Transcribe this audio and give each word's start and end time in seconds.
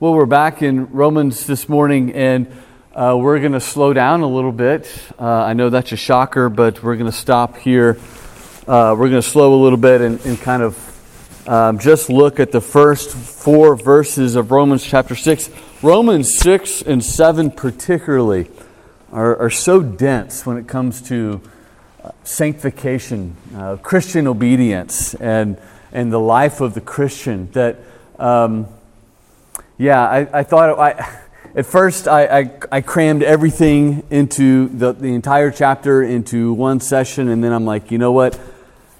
Well, 0.00 0.14
we're 0.14 0.24
back 0.24 0.62
in 0.62 0.92
Romans 0.92 1.46
this 1.46 1.68
morning, 1.68 2.14
and 2.14 2.46
uh, 2.94 3.18
we're 3.20 3.38
going 3.38 3.52
to 3.52 3.60
slow 3.60 3.92
down 3.92 4.22
a 4.22 4.26
little 4.26 4.50
bit. 4.50 4.90
Uh, 5.18 5.26
I 5.26 5.52
know 5.52 5.68
that's 5.68 5.92
a 5.92 5.96
shocker, 5.96 6.48
but 6.48 6.82
we're 6.82 6.96
going 6.96 7.10
to 7.10 7.14
stop 7.14 7.58
here. 7.58 7.98
Uh, 8.66 8.96
we're 8.96 9.10
going 9.10 9.20
to 9.20 9.28
slow 9.28 9.52
a 9.52 9.60
little 9.62 9.76
bit 9.76 10.00
and, 10.00 10.18
and 10.24 10.40
kind 10.40 10.62
of 10.62 11.46
um, 11.46 11.78
just 11.78 12.08
look 12.08 12.40
at 12.40 12.50
the 12.50 12.62
first 12.62 13.10
four 13.14 13.76
verses 13.76 14.36
of 14.36 14.50
Romans 14.50 14.82
chapter 14.82 15.14
6. 15.14 15.50
Romans 15.82 16.34
6 16.34 16.80
and 16.80 17.04
7, 17.04 17.50
particularly, 17.50 18.50
are, 19.12 19.36
are 19.36 19.50
so 19.50 19.82
dense 19.82 20.46
when 20.46 20.56
it 20.56 20.66
comes 20.66 21.02
to 21.02 21.42
uh, 22.02 22.12
sanctification, 22.24 23.36
uh, 23.54 23.76
Christian 23.76 24.26
obedience, 24.26 25.12
and, 25.12 25.58
and 25.92 26.10
the 26.10 26.18
life 26.18 26.62
of 26.62 26.72
the 26.72 26.80
Christian 26.80 27.50
that. 27.50 27.80
Um, 28.18 28.66
yeah, 29.80 30.06
I, 30.06 30.40
I 30.40 30.42
thought 30.42 30.78
I, 30.78 30.90
at 31.54 31.64
first 31.64 32.06
I, 32.06 32.40
I, 32.40 32.50
I, 32.70 32.80
crammed 32.82 33.22
everything 33.22 34.02
into 34.10 34.68
the, 34.68 34.92
the 34.92 35.14
entire 35.14 35.50
chapter 35.50 36.02
into 36.02 36.52
one 36.52 36.80
session, 36.80 37.28
and 37.30 37.42
then 37.42 37.50
I'm 37.50 37.64
like, 37.64 37.90
you 37.90 37.96
know 37.96 38.12
what? 38.12 38.38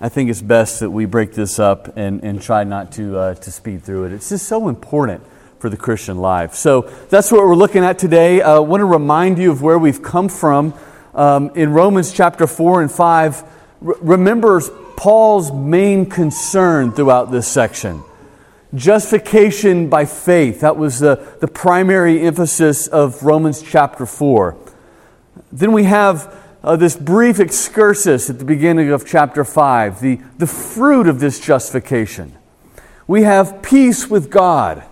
I 0.01 0.09
think 0.09 0.31
it's 0.31 0.41
best 0.41 0.81
that 0.81 0.91
we 0.91 1.05
break 1.05 1.35
this 1.35 1.59
up 1.59 1.99
and, 1.99 2.25
and 2.25 2.41
try 2.41 2.65
not 2.65 2.93
to, 2.93 3.19
uh, 3.19 3.35
to 3.35 3.53
speed 3.53 3.83
through 3.83 4.07
it. 4.07 4.13
It's 4.13 4.31
just 4.31 4.49
so 4.49 4.69
important 4.69 5.23
for 5.59 5.69
the 5.69 5.77
Christian 5.77 6.17
life. 6.17 6.55
So 6.55 6.91
that's 7.11 7.31
what 7.31 7.43
we're 7.43 7.55
looking 7.55 7.85
at 7.85 7.99
today. 7.99 8.41
Uh, 8.41 8.57
I 8.57 8.59
want 8.61 8.81
to 8.81 8.87
remind 8.87 9.37
you 9.37 9.51
of 9.51 9.61
where 9.61 9.79
we've 9.79 10.03
come 10.03 10.31
from. 10.31 10.73
Um, 11.15 11.51
in 11.57 11.75
Romans 11.75 12.11
chapter 12.11 12.47
4 12.47 12.81
and 12.81 12.91
5, 12.91 13.43
r- 13.43 13.49
remember 14.01 14.63
Paul's 14.97 15.53
main 15.53 16.07
concern 16.07 16.93
throughout 16.93 17.31
this 17.31 17.47
section 17.47 18.03
Justification 18.75 19.89
by 19.89 20.05
faith. 20.05 20.61
That 20.61 20.77
was 20.77 21.01
the, 21.01 21.17
the 21.41 21.49
primary 21.49 22.21
emphasis 22.21 22.87
of 22.87 23.23
Romans 23.23 23.63
chapter 23.63 24.07
4. 24.07 24.57
Then 25.51 25.73
we 25.73 25.85
have 25.85 26.37
uh, 26.63 26.77
this 26.77 26.97
brief 26.97 27.41
excursus 27.41 28.31
at 28.31 28.39
the 28.39 28.45
beginning 28.45 28.91
of 28.91 29.07
chapter 29.07 29.45
5, 29.45 30.01
the, 30.01 30.21
the 30.39 30.47
fruit 30.47 31.09
of 31.09 31.19
this 31.19 31.41
justification. 31.41 32.37
We 33.07 33.23
have 33.23 33.63
peace 33.63 34.09
with 34.09 34.31
God. 34.31 34.85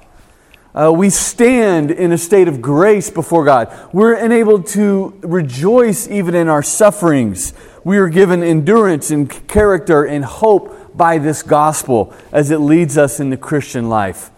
Uh, 0.75 0.93
we 0.93 1.11
stand 1.11 1.91
in 1.91 2.13
a 2.13 2.19
state 2.19 2.49
of 2.49 2.61
grace 2.61 3.11
before 3.11 3.45
God. 3.45 3.73
We're 3.93 4.15
enabled 4.15 4.67
to 4.69 5.19
rejoice 5.23 6.09
even 6.09 6.35
in 6.35 6.49
our 6.49 6.63
sufferings. 6.63 7.53
We 7.85 7.99
are 7.99 8.09
given 8.09 8.43
endurance 8.43 9.11
and 9.11 9.31
character 9.49 10.05
and 10.05 10.25
hope 10.25 10.75
by 10.99 11.19
this 11.19 11.43
gospel 11.43 12.13
as 12.33 12.51
it 12.51 12.59
leads 12.59 12.99
us 12.99 13.21
in 13.21 13.31
the 13.31 13.37
Christian 13.37 13.89
life. 13.89 14.31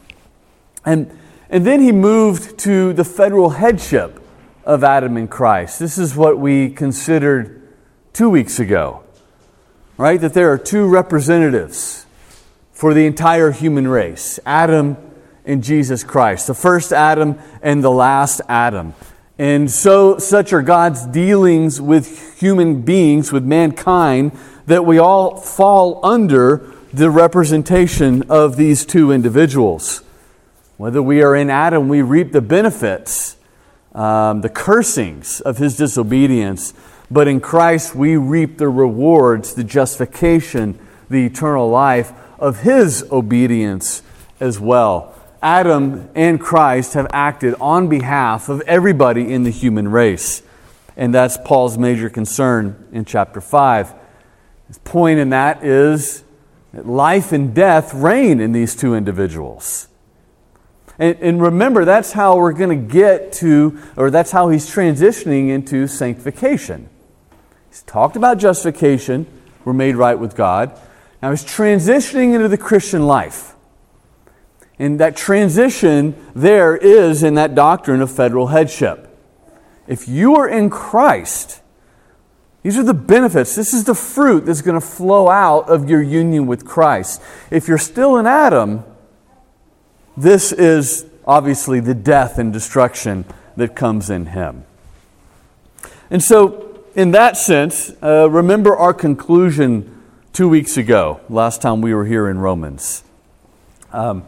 And, 0.85 1.11
and 1.49 1.67
then 1.67 1.81
he 1.81 1.91
moved 1.91 2.59
to 2.61 2.93
the 2.93 3.05
federal 3.05 3.51
headship 3.51 4.21
of 4.65 4.85
Adam 4.85 5.17
and 5.17 5.29
Christ. 5.29 5.81
This 5.81 5.99
is 5.99 6.15
what 6.15 6.39
we 6.39 6.71
considered 6.71 7.69
two 8.13 8.31
weeks 8.31 8.61
ago, 8.61 9.03
right? 9.97 10.21
That 10.21 10.35
there 10.35 10.53
are 10.53 10.59
two 10.59 10.87
representatives 10.87 12.07
for 12.73 12.95
the 12.95 13.07
entire 13.07 13.51
human 13.51 13.89
race 13.89 14.39
Adam 14.47 14.97
and 15.45 15.63
Jesus 15.63 16.05
Christ, 16.05 16.47
the 16.47 16.55
first 16.55 16.93
Adam 16.93 17.39
and 17.63 17.83
the 17.83 17.91
last 17.91 18.41
Adam. 18.49 18.95
And 19.39 19.71
so, 19.71 20.19
such 20.19 20.53
are 20.53 20.61
God's 20.61 21.07
dealings 21.07 21.81
with 21.81 22.39
human 22.39 22.83
beings, 22.83 23.33
with 23.33 23.43
mankind, 23.43 24.33
that 24.71 24.87
we 24.87 24.99
all 24.99 25.37
fall 25.37 25.99
under 26.05 26.73
the 26.93 27.11
representation 27.11 28.23
of 28.31 28.57
these 28.57 28.87
two 28.87 29.11
individuals. 29.11 30.05
Whether 30.77 31.03
we 31.03 31.23
are 31.23 31.35
in 31.35 31.51
Adam, 31.51 31.89
we 31.89 32.03
reap 32.03 32.31
the 32.31 32.41
benefits, 32.41 33.37
um, 33.97 34.43
the 34.43 34.49
cursings 34.49 35.41
of 35.41 35.59
his 35.59 35.77
disobedience, 35.77 36.73
but 37.11 37.27
in 37.27 37.41
Christ, 37.41 37.97
we 37.97 38.17
reap 38.17 38.59
the 38.59 38.69
rewards, 38.69 39.55
the 39.55 39.65
justification, 39.65 40.79
the 41.09 41.27
eternal 41.27 41.69
life 41.69 42.13
of 42.39 42.61
his 42.61 43.05
obedience 43.11 44.05
as 44.39 44.61
well. 44.61 45.13
Adam 45.43 46.09
and 46.15 46.41
Christ 46.41 46.95
have 46.95 47.09
acted 47.13 47.57
on 47.61 47.89
behalf 47.89 48.49
of 48.49 48.61
everybody 48.69 49.33
in 49.33 49.43
the 49.43 49.51
human 49.51 49.89
race. 49.89 50.45
And 50.97 51.13
that's 51.13 51.39
Paul's 51.45 51.77
major 51.77 52.09
concern 52.09 52.87
in 52.93 53.05
chapter 53.05 53.41
5. 53.41 53.95
His 54.71 54.79
point 54.79 55.19
in 55.19 55.31
that 55.31 55.65
is 55.65 56.23
that 56.73 56.87
life 56.87 57.33
and 57.33 57.53
death 57.53 57.93
reign 57.93 58.39
in 58.39 58.53
these 58.53 58.77
two 58.77 58.95
individuals. 58.95 59.89
And, 60.97 61.19
and 61.19 61.43
remember, 61.43 61.85
that's 61.85 62.13
how 62.13 62.37
we're 62.37 62.53
going 62.53 62.87
to 62.87 62.93
get 62.93 63.33
to, 63.33 63.81
or 63.97 64.13
that's 64.13 64.31
how 64.31 64.49
he's 64.49 64.73
transitioning 64.73 65.49
into 65.49 65.89
sanctification. 65.89 66.89
He's 67.69 67.83
talked 67.83 68.15
about 68.15 68.39
justification, 68.39 69.27
we're 69.65 69.73
made 69.73 69.97
right 69.97 70.17
with 70.17 70.37
God. 70.37 70.79
Now 71.21 71.31
he's 71.31 71.45
transitioning 71.45 72.33
into 72.33 72.47
the 72.47 72.57
Christian 72.57 73.09
life. 73.09 73.57
And 74.79 75.01
that 75.01 75.17
transition 75.17 76.15
there 76.33 76.77
is 76.77 77.25
in 77.25 77.35
that 77.35 77.57
doctrine 77.57 78.03
of 78.03 78.11
federal 78.13 78.47
headship. 78.47 79.09
If 79.89 80.07
you 80.07 80.37
are 80.37 80.49
in 80.49 80.71
Christ, 80.71 81.61
these 82.63 82.77
are 82.77 82.83
the 82.83 82.95
benefits. 82.95 83.55
This 83.55 83.73
is 83.73 83.85
the 83.85 83.95
fruit 83.95 84.45
that's 84.45 84.61
going 84.61 84.79
to 84.79 84.87
flow 84.87 85.29
out 85.29 85.69
of 85.71 85.89
your 85.89 86.03
union 86.03 86.47
with 86.47 86.67
Christ. 86.67 87.23
If 87.51 87.69
you're 87.69 87.79
still 87.79 88.19
in 88.19 88.27
Adam, 88.27 88.85
this 90.17 90.53
is 90.53 91.07
obviously 91.27 91.81
the 91.81 91.95
death 91.95 92.39
and 92.39 92.53
destruction 92.53 93.25
that 93.57 93.75
comes 93.75 94.11
in 94.11 94.27
him. 94.27 94.65
And 96.11 96.23
so, 96.23 96.85
in 96.95 97.13
that 97.13 97.37
sense, 97.37 97.93
uh, 98.03 98.29
remember 98.29 98.77
our 98.77 98.93
conclusion 98.93 100.03
two 100.33 100.49
weeks 100.49 100.77
ago, 100.77 101.21
last 101.31 101.63
time 101.63 101.81
we 101.81 101.95
were 101.95 102.05
here 102.05 102.29
in 102.29 102.39
Romans. 102.39 103.05
Um, 103.93 104.25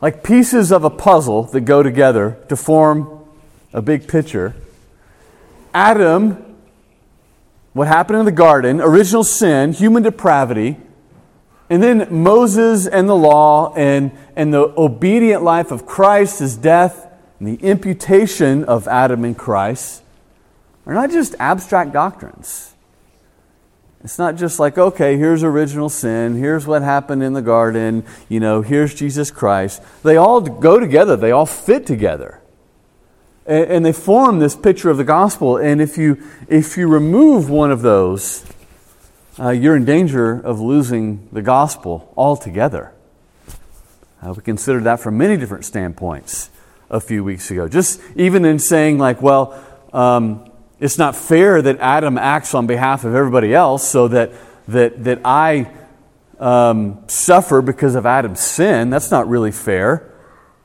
like 0.00 0.24
pieces 0.24 0.72
of 0.72 0.84
a 0.84 0.90
puzzle 0.90 1.44
that 1.44 1.62
go 1.62 1.82
together 1.82 2.38
to 2.48 2.56
form 2.56 3.24
a 3.72 3.82
big 3.82 4.08
picture, 4.08 4.54
Adam 5.72 6.47
what 7.72 7.88
happened 7.88 8.18
in 8.18 8.24
the 8.24 8.32
garden, 8.32 8.80
original 8.80 9.24
sin, 9.24 9.72
human 9.72 10.02
depravity, 10.02 10.76
and 11.70 11.82
then 11.82 12.08
Moses 12.10 12.86
and 12.86 13.08
the 13.08 13.16
law 13.16 13.74
and, 13.74 14.10
and 14.34 14.52
the 14.52 14.72
obedient 14.76 15.42
life 15.42 15.70
of 15.70 15.84
Christ, 15.86 16.38
his 16.38 16.56
death, 16.56 17.06
and 17.38 17.48
the 17.48 17.62
imputation 17.66 18.64
of 18.64 18.88
Adam 18.88 19.24
and 19.24 19.36
Christ 19.36 20.02
are 20.86 20.94
not 20.94 21.10
just 21.10 21.34
abstract 21.38 21.92
doctrines. 21.92 22.74
It's 24.02 24.18
not 24.18 24.36
just 24.36 24.58
like, 24.58 24.78
okay, 24.78 25.16
here's 25.16 25.42
original 25.42 25.88
sin, 25.88 26.36
here's 26.36 26.66
what 26.66 26.82
happened 26.82 27.22
in 27.22 27.32
the 27.32 27.42
garden, 27.42 28.04
you 28.28 28.40
know, 28.40 28.62
here's 28.62 28.94
Jesus 28.94 29.30
Christ. 29.30 29.82
They 30.02 30.16
all 30.16 30.40
go 30.40 30.80
together, 30.80 31.16
they 31.16 31.32
all 31.32 31.46
fit 31.46 31.84
together 31.84 32.37
and, 33.48 33.70
and 33.70 33.86
they 33.86 33.92
form 33.92 34.38
this 34.38 34.54
picture 34.54 34.90
of 34.90 34.98
the 34.98 35.04
gospel. 35.04 35.56
And 35.56 35.80
if 35.80 35.98
you, 35.98 36.22
if 36.48 36.76
you 36.76 36.86
remove 36.86 37.50
one 37.50 37.72
of 37.72 37.82
those, 37.82 38.44
uh, 39.40 39.50
you're 39.50 39.76
in 39.76 39.84
danger 39.84 40.34
of 40.34 40.60
losing 40.60 41.28
the 41.32 41.42
gospel 41.42 42.12
altogether. 42.16 42.92
Uh, 44.22 44.34
we 44.34 44.42
considered 44.42 44.84
that 44.84 45.00
from 45.00 45.16
many 45.16 45.36
different 45.36 45.64
standpoints 45.64 46.50
a 46.90 47.00
few 47.00 47.24
weeks 47.24 47.50
ago. 47.50 47.68
Just 47.68 48.00
even 48.16 48.44
in 48.44 48.58
saying, 48.58 48.98
like, 48.98 49.22
well, 49.22 49.64
um, 49.92 50.50
it's 50.80 50.98
not 50.98 51.16
fair 51.16 51.62
that 51.62 51.78
Adam 51.78 52.18
acts 52.18 52.54
on 52.54 52.66
behalf 52.66 53.04
of 53.04 53.14
everybody 53.14 53.54
else 53.54 53.86
so 53.86 54.08
that, 54.08 54.32
that, 54.68 55.04
that 55.04 55.20
I 55.24 55.72
um, 56.38 57.04
suffer 57.06 57.62
because 57.62 57.94
of 57.94 58.06
Adam's 58.06 58.40
sin. 58.40 58.90
That's 58.90 59.10
not 59.10 59.28
really 59.28 59.52
fair. 59.52 60.12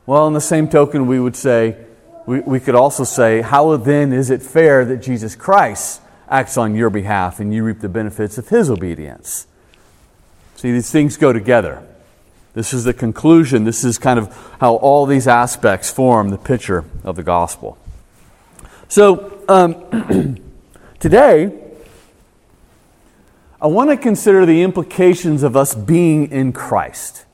Well, 0.05 0.27
in 0.27 0.33
the 0.33 0.41
same 0.41 0.67
token, 0.67 1.07
we 1.07 1.19
would 1.19 1.35
say, 1.35 1.77
we, 2.25 2.39
we 2.39 2.59
could 2.59 2.75
also 2.75 3.03
say, 3.03 3.41
how 3.41 3.75
then 3.77 4.13
is 4.13 4.29
it 4.29 4.41
fair 4.41 4.85
that 4.85 4.97
Jesus 4.97 5.35
Christ 5.35 6.01
acts 6.29 6.57
on 6.57 6.75
your 6.75 6.89
behalf 6.89 7.39
and 7.39 7.53
you 7.53 7.63
reap 7.63 7.79
the 7.79 7.89
benefits 7.89 8.37
of 8.37 8.49
his 8.49 8.69
obedience? 8.69 9.47
See, 10.55 10.71
these 10.71 10.91
things 10.91 11.17
go 11.17 11.33
together. 11.33 11.85
This 12.53 12.73
is 12.73 12.83
the 12.83 12.93
conclusion. 12.93 13.63
This 13.63 13.83
is 13.83 13.97
kind 13.97 14.19
of 14.19 14.55
how 14.59 14.75
all 14.75 15.05
these 15.05 15.27
aspects 15.27 15.91
form 15.91 16.29
the 16.29 16.37
picture 16.37 16.85
of 17.03 17.15
the 17.15 17.23
gospel. 17.23 17.77
So, 18.87 19.43
um, 19.49 20.37
today, 20.99 21.59
I 23.59 23.67
want 23.67 23.89
to 23.89 23.97
consider 23.97 24.45
the 24.45 24.61
implications 24.61 25.41
of 25.41 25.57
us 25.57 25.73
being 25.73 26.31
in 26.31 26.53
Christ 26.53 27.25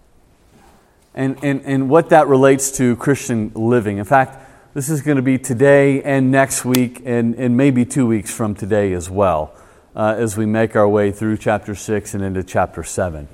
and, 1.13 1.37
and, 1.43 1.61
and 1.63 1.89
what 1.89 2.09
that 2.09 2.27
relates 2.27 2.71
to 2.77 2.95
Christian 2.95 3.51
living. 3.55 3.97
In 3.97 4.05
fact, 4.05 4.48
this 4.73 4.89
is 4.89 5.01
going 5.01 5.17
to 5.17 5.23
be 5.23 5.39
today 5.39 6.01
and 6.03 6.29
next 6.31 6.63
week, 6.63 7.01
and, 7.03 7.33
and 7.35 7.57
maybe 7.57 7.85
two 7.85 8.05
weeks 8.05 8.31
from 8.31 8.53
today 8.53 8.93
as 8.93 9.09
well, 9.09 9.53
uh, 9.95 10.13
as 10.15 10.37
we 10.37 10.45
make 10.45 10.75
our 10.75 10.87
way 10.87 11.11
through 11.11 11.37
chapter 11.37 11.73
6 11.73 12.13
and 12.13 12.23
into 12.23 12.43
chapter 12.43 12.83
7. 12.83 13.27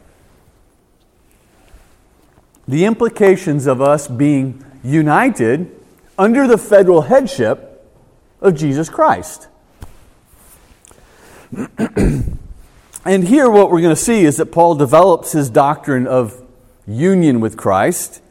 The 2.67 2.85
implications 2.85 3.67
of 3.67 3.81
us 3.81 4.07
being 4.07 4.63
united 4.81 5.77
under 6.17 6.47
the 6.47 6.57
federal 6.57 7.01
headship 7.01 7.85
of 8.39 8.55
Jesus 8.55 8.89
Christ. 8.89 9.49
and 11.77 13.27
here, 13.27 13.49
what 13.49 13.71
we're 13.71 13.81
going 13.81 13.95
to 13.95 14.01
see 14.01 14.23
is 14.23 14.37
that 14.37 14.47
Paul 14.47 14.75
develops 14.75 15.33
his 15.33 15.49
doctrine 15.49 16.07
of 16.07 16.41
union 16.87 17.41
with 17.41 17.57
Christ 17.57 18.21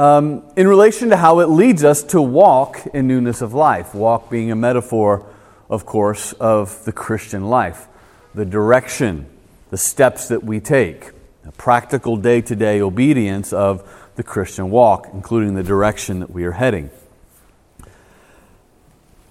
um, 0.00 0.42
in 0.56 0.66
relation 0.66 1.10
to 1.10 1.16
how 1.18 1.40
it 1.40 1.50
leads 1.50 1.84
us 1.84 2.02
to 2.02 2.22
walk 2.22 2.86
in 2.94 3.06
newness 3.06 3.42
of 3.42 3.52
life. 3.52 3.94
Walk 3.94 4.30
being 4.30 4.50
a 4.50 4.56
metaphor, 4.56 5.26
of 5.68 5.84
course, 5.84 6.32
of 6.32 6.82
the 6.86 6.92
Christian 6.92 7.50
life, 7.50 7.86
the 8.34 8.46
direction, 8.46 9.26
the 9.68 9.76
steps 9.76 10.28
that 10.28 10.42
we 10.42 10.58
take, 10.58 11.10
a 11.44 11.52
practical 11.52 12.16
day 12.16 12.40
to 12.40 12.56
day 12.56 12.80
obedience 12.80 13.52
of 13.52 13.86
the 14.16 14.22
Christian 14.22 14.70
walk, 14.70 15.08
including 15.12 15.54
the 15.54 15.62
direction 15.62 16.20
that 16.20 16.30
we 16.30 16.44
are 16.44 16.52
heading. 16.52 16.88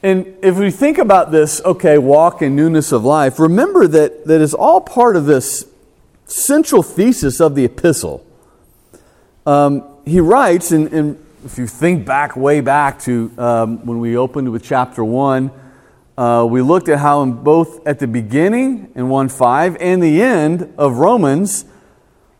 And 0.04 0.38
if 0.44 0.56
we 0.56 0.70
think 0.70 1.00
about 1.00 1.32
this, 1.32 1.62
okay, 1.66 1.98
walk 1.98 2.44
in 2.44 2.56
newness 2.56 2.92
of 2.92 3.04
life, 3.04 3.40
remember 3.40 3.88
that 3.88 4.28
that 4.28 4.40
is 4.40 4.54
all 4.54 4.82
part 4.82 5.16
of 5.16 5.26
this 5.26 5.66
central 6.26 6.84
thesis 6.84 7.42
of 7.42 7.56
the 7.56 7.66
epistle. 7.66 8.24
Um, 9.48 9.84
he 10.10 10.20
writes, 10.20 10.72
and, 10.72 10.92
and, 10.94 11.26
if 11.46 11.58
you 11.58 11.68
think 11.68 12.06
back 12.06 12.36
way 12.36 12.60
back 12.60 13.00
to 13.00 13.32
um, 13.38 13.86
when 13.86 14.00
we 14.00 14.18
opened 14.18 14.52
with 14.52 14.62
chapter 14.62 15.06
1, 15.06 15.50
uh, 16.18 16.46
we 16.50 16.62
looked 16.62 16.90
at 16.90 17.00
how 17.00 17.22
in 17.22 17.32
both 17.32 17.88
at 17.88 18.00
the 18.00 18.08
beginning 18.08 18.92
in 18.94 19.08
1 19.08 19.30
5 19.30 19.78
and 19.80 20.04
the 20.04 20.22
end 20.22 20.74
of 20.78 20.98
Romans, 20.98 21.64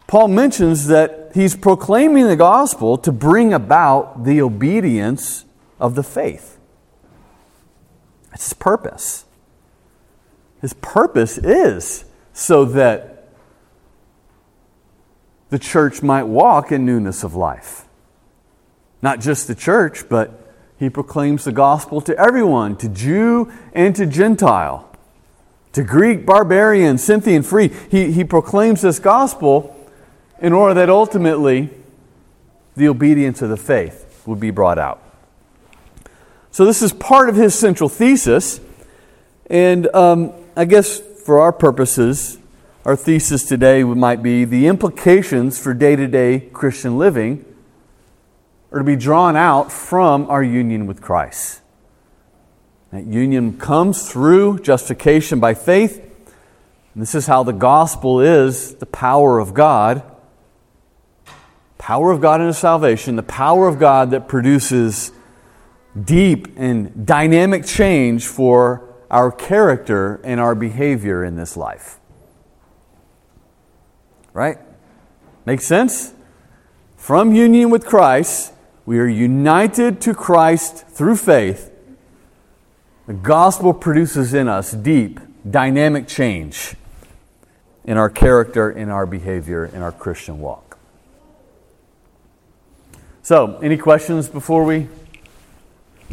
Paul 0.06 0.28
mentions 0.28 0.88
that 0.88 1.32
he's 1.34 1.56
proclaiming 1.56 2.28
the 2.28 2.36
gospel 2.36 2.98
to 2.98 3.12
bring 3.14 3.54
about 3.54 4.26
the 4.26 4.42
obedience 4.42 5.46
of 5.80 5.96
the 5.96 6.04
faith. 6.04 6.58
That's 8.32 8.46
his 8.46 8.54
purpose. 8.54 9.24
His 10.62 10.74
purpose 10.74 11.38
is 11.38 12.06
so 12.34 12.66
that 12.66 13.19
the 15.50 15.60
church 15.60 16.02
might 16.02 16.24
walk 16.24 16.72
in 16.72 16.86
newness 16.86 17.24
of 17.24 17.36
life. 17.36 17.86
Not 19.02 19.20
just 19.20 19.48
the 19.48 19.56
church, 19.56 20.08
but 20.10 20.54
he 20.78 20.90
proclaims 20.90 21.44
the 21.44 21.52
gospel 21.52 22.02
to 22.02 22.18
everyone, 22.18 22.78
to 22.78 22.90
Jew 22.90 23.52
and 23.74 23.96
to 23.96 24.06
Gentile, 24.06 24.90
to 25.74 25.84
Greek, 25.84 26.26
barbarian, 26.26 26.98
Scythian, 26.98 27.44
free. 27.44 27.70
He, 27.90 28.12
he 28.12 28.24
proclaims 28.24 28.82
this 28.82 29.00
gospel 29.00 29.76
in 30.40 30.54
order 30.54 30.74
that 30.76 30.90
ultimately 30.90 31.70
the 32.76 32.88
obedience 32.88 33.42
of 33.42 33.50
the 33.50 33.58
faith 33.58 34.24
would 34.26 34.40
be 34.40 34.52
brought 34.52 34.80
out. 34.80 35.04
So, 36.52 36.66
this 36.66 36.82
is 36.82 36.94
part 36.94 37.30
of 37.30 37.36
his 37.36 37.54
central 37.54 37.90
thesis. 37.90 38.60
And 39.50 39.94
um, 39.96 40.34
I 40.56 40.66
guess 40.66 41.00
for 41.00 41.40
our 41.40 41.52
purposes, 41.52 42.39
our 42.90 42.96
thesis 42.96 43.46
today 43.46 43.84
might 43.84 44.24
be 44.24 44.46
the 44.46 44.66
implications 44.66 45.60
for 45.60 45.76
day 45.76 45.96
to 45.96 46.08
day 46.08 46.40
Christian 46.40 46.98
living 46.98 47.46
are 48.72 48.80
to 48.80 48.84
be 48.84 48.96
drawn 48.96 49.36
out 49.36 49.72
from 49.72 50.28
our 50.28 50.42
union 50.42 50.88
with 50.88 51.00
Christ. 51.00 51.62
That 52.92 53.06
union 53.06 53.60
comes 53.60 54.12
through 54.12 54.62
justification 54.62 55.40
by 55.40 55.54
faith. 55.54 56.00
And 56.00 57.04
this 57.04 57.14
is 57.14 57.28
how 57.28 57.44
the 57.44 57.54
gospel 57.54 58.22
is 58.22 58.74
the 58.74 58.88
power 58.88 59.38
of 59.38 59.54
God. 59.54 60.02
Power 61.78 62.10
of 62.10 62.22
God 62.22 62.42
into 62.42 62.56
salvation, 62.56 63.18
the 63.18 63.22
power 63.22 63.68
of 63.68 63.78
God 63.78 64.10
that 64.10 64.28
produces 64.28 65.12
deep 66.06 66.48
and 66.58 67.06
dynamic 67.06 67.68
change 67.68 68.26
for 68.26 68.96
our 69.12 69.32
character 69.32 70.20
and 70.24 70.40
our 70.40 70.56
behavior 70.56 71.24
in 71.24 71.36
this 71.36 71.56
life. 71.56 71.99
Right? 74.34 74.58
Make 75.46 75.62
sense? 75.62 76.14
From 76.98 77.34
union 77.34 77.70
with 77.70 77.86
Christ, 77.86 78.54
we 78.86 79.00
are 79.00 79.08
united 79.08 80.02
to 80.02 80.14
Christ 80.14 80.88
through 80.88 81.16
faith. 81.16 81.72
The 83.08 83.14
gospel 83.14 83.74
produces 83.74 84.34
in 84.34 84.48
us 84.48 84.72
deep, 84.72 85.20
dynamic 85.50 86.08
change 86.08 86.76
in 87.86 87.98
our 87.98 88.10
character, 88.10 88.70
in 88.70 88.90
our 88.90 89.06
behavior, 89.06 89.66
in 89.66 89.82
our 89.82 89.92
Christian 89.92 90.40
walk. 90.40 90.78
So, 93.24 93.58
any 93.64 93.78
questions 93.78 94.28
before 94.28 94.64
we 94.64 94.88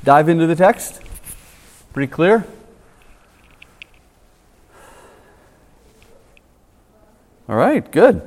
dive 0.05 0.29
into 0.29 0.47
the 0.47 0.57
text? 0.57 1.03
Pretty 1.93 2.11
clear? 2.11 2.47
All 7.49 7.55
right, 7.55 7.89
good. 7.93 8.23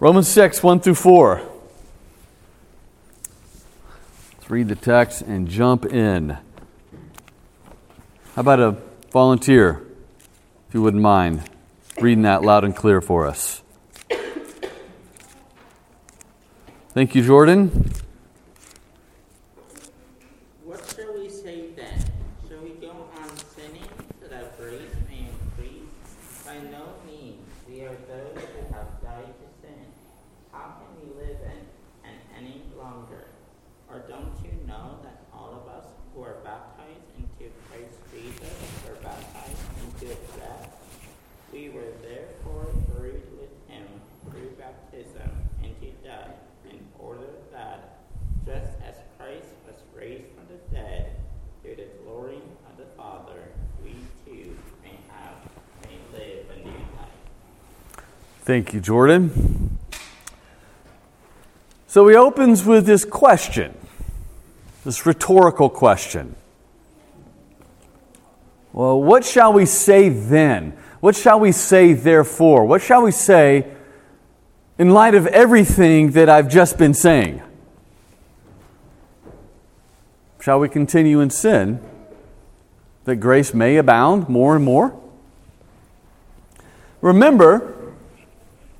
Romans 0.00 0.26
6, 0.26 0.64
1 0.64 0.80
through 0.80 0.96
4. 0.96 1.42
Let's 4.32 4.50
read 4.50 4.66
the 4.66 4.74
text 4.74 5.22
and 5.22 5.46
jump 5.46 5.84
in. 5.84 6.30
How 8.34 8.40
about 8.40 8.58
a 8.58 8.76
volunteer, 9.12 9.82
if 10.68 10.74
you 10.74 10.82
wouldn't 10.82 11.02
mind, 11.04 11.48
reading 12.00 12.22
that 12.22 12.42
loud 12.42 12.64
and 12.64 12.74
clear 12.74 13.00
for 13.00 13.28
us? 13.28 13.62
Thank 16.92 17.14
you, 17.14 17.24
Jordan. 17.24 17.92
Thank 58.42 58.72
you, 58.72 58.80
Jordan. 58.80 59.78
So 61.86 62.08
he 62.08 62.16
opens 62.16 62.64
with 62.64 62.86
this 62.86 63.04
question, 63.04 63.74
this 64.84 65.04
rhetorical 65.04 65.68
question. 65.68 66.34
Well, 68.72 69.02
what 69.02 69.24
shall 69.24 69.52
we 69.52 69.66
say 69.66 70.08
then? 70.08 70.72
What 71.00 71.16
shall 71.16 71.38
we 71.38 71.52
say 71.52 71.92
therefore? 71.92 72.64
What 72.64 72.80
shall 72.80 73.02
we 73.02 73.10
say 73.10 73.66
in 74.78 74.90
light 74.90 75.14
of 75.14 75.26
everything 75.26 76.12
that 76.12 76.30
I've 76.30 76.48
just 76.48 76.78
been 76.78 76.94
saying? 76.94 77.42
Shall 80.40 80.60
we 80.60 80.70
continue 80.70 81.20
in 81.20 81.28
sin 81.28 81.80
that 83.04 83.16
grace 83.16 83.52
may 83.52 83.76
abound 83.76 84.30
more 84.30 84.56
and 84.56 84.64
more? 84.64 84.98
Remember, 87.02 87.76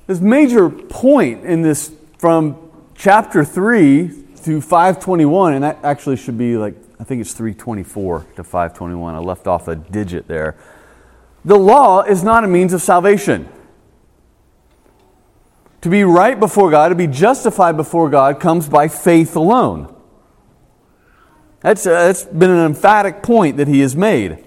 this 0.07 0.19
major 0.19 0.69
point 0.69 1.45
in 1.45 1.61
this 1.61 1.91
from 2.17 2.57
chapter 2.95 3.43
3 3.43 4.07
through 4.07 4.61
521, 4.61 5.53
and 5.53 5.63
that 5.63 5.79
actually 5.83 6.17
should 6.17 6.37
be 6.37 6.57
like, 6.57 6.75
I 6.99 7.03
think 7.03 7.21
it's 7.21 7.33
324 7.33 8.27
to 8.35 8.43
521. 8.43 9.15
I 9.15 9.17
left 9.19 9.47
off 9.47 9.67
a 9.67 9.75
digit 9.75 10.27
there. 10.27 10.55
The 11.43 11.57
law 11.57 12.01
is 12.01 12.23
not 12.23 12.43
a 12.43 12.47
means 12.47 12.73
of 12.73 12.81
salvation. 12.81 13.49
To 15.81 15.89
be 15.89 16.03
right 16.03 16.39
before 16.39 16.69
God, 16.69 16.89
to 16.89 16.95
be 16.95 17.07
justified 17.07 17.75
before 17.75 18.09
God, 18.09 18.39
comes 18.39 18.69
by 18.69 18.87
faith 18.87 19.35
alone. 19.35 19.91
That's, 21.61 21.85
uh, 21.87 22.07
that's 22.07 22.25
been 22.25 22.51
an 22.51 22.65
emphatic 22.65 23.23
point 23.23 23.57
that 23.57 23.67
he 23.67 23.79
has 23.79 23.95
made. 23.95 24.43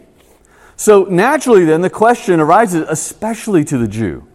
So, 0.77 1.05
naturally, 1.05 1.65
then, 1.65 1.81
the 1.81 1.91
question 1.91 2.41
arises, 2.41 2.87
especially 2.89 3.65
to 3.65 3.79
the 3.79 3.89
Jew 3.89 4.27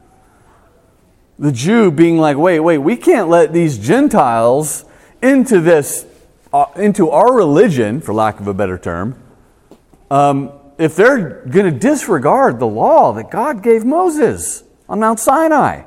the 1.40 1.54
Jew 1.54 1.90
being 1.90 2.18
like, 2.18 2.36
wait, 2.36 2.60
wait, 2.60 2.80
we 2.80 2.98
can't 2.98 3.30
let 3.30 3.54
these 3.54 3.80
Gentiles 3.80 4.84
into 5.22 5.62
this, 5.62 6.06
uh, 6.52 6.66
into 6.76 7.10
our 7.10 7.34
religion, 7.34 8.02
for 8.02 8.14
lack 8.14 8.42
of 8.42 8.48
a 8.48 8.54
better 8.54 8.78
term, 8.78 9.16
um, 10.12 10.52
if 10.78 10.96
they're 10.98 11.46
going 11.46 11.66
to 11.66 11.80
disregard 11.80 12.60
the 12.60 12.68
law 12.68 13.14
that 13.14 13.32
God 13.32 13.64
gave 13.64 13.86
Moses 13.86 14.64
on 14.90 15.00
Mount 15.00 15.20
Sinai. 15.20 15.84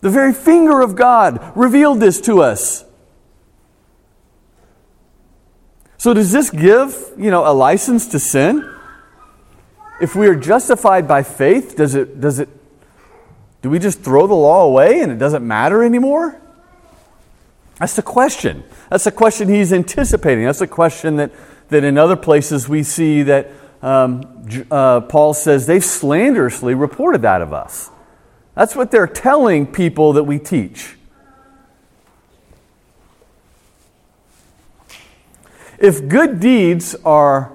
The 0.00 0.10
very 0.10 0.32
finger 0.32 0.80
of 0.80 0.96
God 0.96 1.52
revealed 1.56 2.00
this 2.00 2.20
to 2.22 2.42
us. 2.42 2.84
So 5.98 6.14
does 6.14 6.30
this 6.32 6.50
give, 6.50 7.12
you 7.16 7.30
know, 7.30 7.50
a 7.50 7.54
license 7.54 8.08
to 8.08 8.18
sin? 8.18 8.72
If 10.00 10.14
we 10.14 10.26
are 10.28 10.36
justified 10.36 11.08
by 11.08 11.22
faith, 11.22 11.74
does 11.76 11.94
it, 11.94 12.20
does 12.20 12.38
it 12.38 12.48
do 13.66 13.70
we 13.70 13.80
just 13.80 14.00
throw 14.02 14.28
the 14.28 14.34
law 14.34 14.64
away 14.64 15.00
and 15.00 15.10
it 15.10 15.18
doesn't 15.18 15.44
matter 15.44 15.82
anymore? 15.82 16.40
That's 17.80 17.96
the 17.96 18.02
question. 18.02 18.62
That's 18.90 19.02
the 19.02 19.10
question 19.10 19.48
he's 19.48 19.72
anticipating. 19.72 20.44
That's 20.44 20.60
the 20.60 20.68
question 20.68 21.16
that, 21.16 21.32
that 21.70 21.82
in 21.82 21.98
other 21.98 22.14
places 22.14 22.68
we 22.68 22.84
see 22.84 23.24
that 23.24 23.50
um, 23.82 24.46
uh, 24.70 25.00
Paul 25.00 25.34
says 25.34 25.66
they've 25.66 25.84
slanderously 25.84 26.74
reported 26.74 27.22
that 27.22 27.42
of 27.42 27.52
us. 27.52 27.90
That's 28.54 28.76
what 28.76 28.92
they're 28.92 29.08
telling 29.08 29.66
people 29.66 30.12
that 30.12 30.22
we 30.22 30.38
teach. 30.38 30.94
If 35.80 36.06
good 36.06 36.38
deeds 36.38 36.94
are 37.04 37.50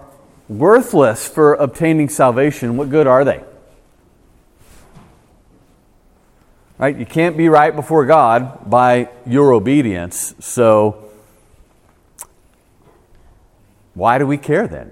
worthless 0.50 1.30
for 1.30 1.54
obtaining 1.54 2.10
salvation, 2.10 2.76
what 2.76 2.90
good 2.90 3.08
are 3.08 3.24
they? 3.24 3.46
Right? 6.82 6.98
You 6.98 7.06
can't 7.06 7.38
be 7.38 7.48
right 7.48 7.76
before 7.76 8.08
God 8.08 8.68
by 8.68 9.10
your 9.28 9.54
obedience. 9.54 10.34
So 10.40 11.12
why 13.94 14.18
do 14.18 14.26
we 14.26 14.40
care 14.40 14.68
then? 14.68 14.92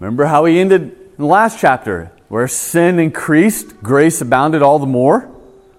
Remember 0.00 0.24
how 0.24 0.46
he 0.46 0.58
ended 0.58 0.82
in 0.82 1.16
the 1.16 1.26
last 1.26 1.60
chapter, 1.60 2.10
where 2.26 2.48
sin 2.48 2.98
increased, 2.98 3.80
grace 3.84 4.20
abounded 4.20 4.62
all 4.62 4.80
the 4.80 4.86
more? 4.86 5.30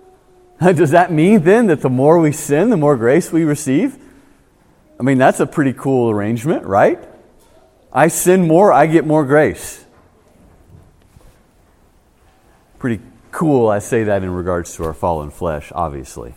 Does 0.61 0.91
that 0.91 1.11
mean 1.11 1.43
then 1.43 1.67
that 1.67 1.81
the 1.81 1.89
more 1.89 2.19
we 2.19 2.31
sin, 2.31 2.69
the 2.69 2.77
more 2.77 2.95
grace 2.95 3.33
we 3.33 3.43
receive? 3.43 3.97
I 4.97 5.03
mean, 5.03 5.17
that's 5.17 5.41
a 5.41 5.45
pretty 5.45 5.73
cool 5.73 6.09
arrangement, 6.09 6.63
right? 6.63 6.99
I 7.91 8.07
sin 8.07 8.47
more, 8.47 8.71
I 8.71 8.85
get 8.85 9.05
more 9.05 9.25
grace 9.25 9.82
pretty 12.83 13.01
cool 13.31 13.69
I 13.69 13.79
say 13.79 14.03
that 14.03 14.23
in 14.23 14.31
regards 14.31 14.75
to 14.75 14.83
our 14.83 14.93
fallen 14.93 15.31
flesh, 15.31 15.71
obviously. 15.73 16.33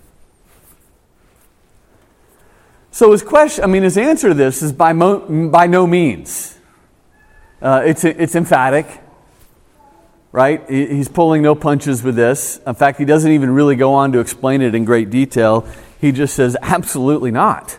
So 2.92 3.10
his 3.10 3.24
question, 3.24 3.64
I 3.64 3.66
mean, 3.66 3.82
his 3.82 3.98
answer 3.98 4.28
to 4.28 4.34
this 4.34 4.62
is 4.62 4.72
by, 4.72 4.92
mo- 4.92 5.48
by 5.48 5.66
no 5.66 5.88
means. 5.88 6.56
Uh, 7.60 7.82
it's, 7.84 8.04
it's 8.04 8.36
emphatic, 8.36 8.86
right? 10.30 10.62
He's 10.70 11.08
pulling 11.08 11.42
no 11.42 11.56
punches 11.56 12.04
with 12.04 12.14
this. 12.14 12.60
In 12.64 12.76
fact, 12.76 13.00
he 13.00 13.04
doesn't 13.04 13.32
even 13.32 13.50
really 13.50 13.74
go 13.74 13.94
on 13.94 14.12
to 14.12 14.20
explain 14.20 14.62
it 14.62 14.72
in 14.72 14.84
great 14.84 15.10
detail. 15.10 15.66
He 16.00 16.12
just 16.12 16.36
says, 16.36 16.56
absolutely 16.62 17.32
not. 17.32 17.76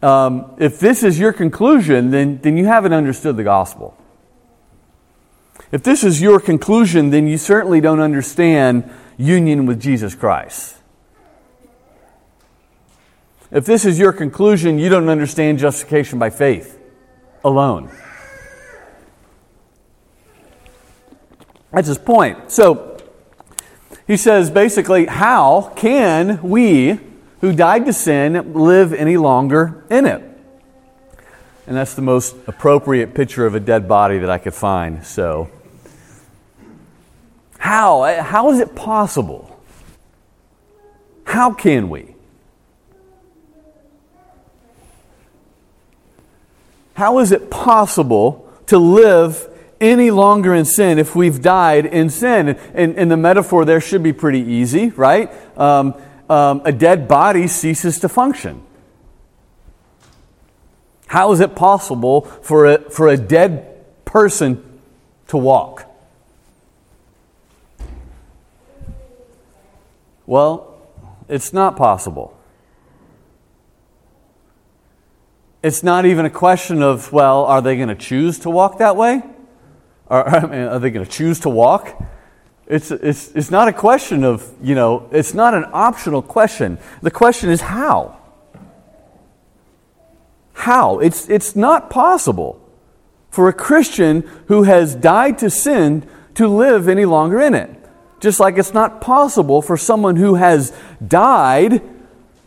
Um, 0.00 0.54
if 0.60 0.78
this 0.78 1.02
is 1.02 1.18
your 1.18 1.32
conclusion, 1.32 2.12
then, 2.12 2.38
then 2.42 2.56
you 2.56 2.66
haven't 2.66 2.92
understood 2.92 3.36
the 3.36 3.42
gospel. 3.42 3.98
If 5.74 5.82
this 5.82 6.04
is 6.04 6.22
your 6.22 6.38
conclusion, 6.38 7.10
then 7.10 7.26
you 7.26 7.36
certainly 7.36 7.80
don't 7.80 7.98
understand 7.98 8.88
union 9.16 9.66
with 9.66 9.82
Jesus 9.82 10.14
Christ. 10.14 10.76
If 13.50 13.66
this 13.66 13.84
is 13.84 13.98
your 13.98 14.12
conclusion, 14.12 14.78
you 14.78 14.88
don't 14.88 15.08
understand 15.08 15.58
justification 15.58 16.20
by 16.20 16.30
faith 16.30 16.78
alone. 17.42 17.90
That's 21.72 21.88
his 21.88 21.98
point. 21.98 22.52
So, 22.52 22.96
he 24.06 24.16
says 24.16 24.52
basically, 24.52 25.06
how 25.06 25.72
can 25.74 26.40
we 26.48 27.00
who 27.40 27.52
died 27.52 27.84
to 27.86 27.92
sin 27.92 28.54
live 28.54 28.92
any 28.92 29.16
longer 29.16 29.84
in 29.90 30.06
it? 30.06 30.22
And 31.66 31.76
that's 31.76 31.94
the 31.94 32.02
most 32.02 32.36
appropriate 32.46 33.12
picture 33.12 33.44
of 33.44 33.56
a 33.56 33.60
dead 33.60 33.88
body 33.88 34.18
that 34.18 34.30
I 34.30 34.38
could 34.38 34.54
find. 34.54 35.04
So, 35.04 35.50
how? 37.64 38.02
How 38.22 38.50
is 38.50 38.60
it 38.60 38.74
possible? 38.74 39.58
How 41.24 41.50
can 41.54 41.88
we? 41.88 42.14
How 46.92 47.20
is 47.20 47.32
it 47.32 47.50
possible 47.50 48.52
to 48.66 48.76
live 48.76 49.48
any 49.80 50.10
longer 50.10 50.54
in 50.54 50.66
sin 50.66 50.98
if 50.98 51.16
we've 51.16 51.40
died 51.40 51.86
in 51.86 52.10
sin? 52.10 52.50
And, 52.74 52.98
and 52.98 53.10
the 53.10 53.16
metaphor 53.16 53.64
there 53.64 53.80
should 53.80 54.02
be 54.02 54.12
pretty 54.12 54.40
easy, 54.40 54.90
right? 54.90 55.32
Um, 55.58 55.94
um, 56.28 56.60
a 56.66 56.72
dead 56.72 57.08
body 57.08 57.46
ceases 57.46 57.98
to 58.00 58.10
function. 58.10 58.62
How 61.06 61.32
is 61.32 61.40
it 61.40 61.56
possible 61.56 62.20
for 62.20 62.66
a, 62.66 62.90
for 62.90 63.08
a 63.08 63.16
dead 63.16 64.04
person 64.04 64.62
to 65.28 65.38
walk? 65.38 65.83
Well, 70.26 70.76
it's 71.28 71.52
not 71.52 71.76
possible. 71.76 72.36
It's 75.62 75.82
not 75.82 76.04
even 76.04 76.26
a 76.26 76.30
question 76.30 76.82
of, 76.82 77.12
well, 77.12 77.44
are 77.44 77.62
they 77.62 77.76
going 77.76 77.88
to 77.88 77.94
choose 77.94 78.38
to 78.40 78.50
walk 78.50 78.78
that 78.78 78.96
way? 78.96 79.22
Or, 80.06 80.28
I 80.36 80.40
mean, 80.46 80.60
are 80.60 80.78
they 80.78 80.90
going 80.90 81.06
to 81.06 81.10
choose 81.10 81.40
to 81.40 81.48
walk? 81.48 82.02
It's, 82.66 82.90
it's, 82.90 83.30
it's 83.32 83.50
not 83.50 83.68
a 83.68 83.72
question 83.72 84.24
of, 84.24 84.50
you 84.62 84.74
know, 84.74 85.08
it's 85.12 85.34
not 85.34 85.54
an 85.54 85.66
optional 85.72 86.22
question. 86.22 86.78
The 87.02 87.10
question 87.10 87.50
is 87.50 87.60
how? 87.62 88.18
How? 90.54 90.98
It's, 90.98 91.28
it's 91.28 91.54
not 91.54 91.90
possible 91.90 92.60
for 93.30 93.48
a 93.48 93.52
Christian 93.52 94.22
who 94.46 94.62
has 94.62 94.94
died 94.94 95.38
to 95.38 95.50
sin 95.50 96.08
to 96.34 96.48
live 96.48 96.88
any 96.88 97.04
longer 97.04 97.40
in 97.40 97.54
it. 97.54 97.83
Just 98.24 98.40
like 98.40 98.56
it's 98.56 98.72
not 98.72 99.02
possible 99.02 99.60
for 99.60 99.76
someone 99.76 100.16
who 100.16 100.36
has 100.36 100.74
died 101.06 101.82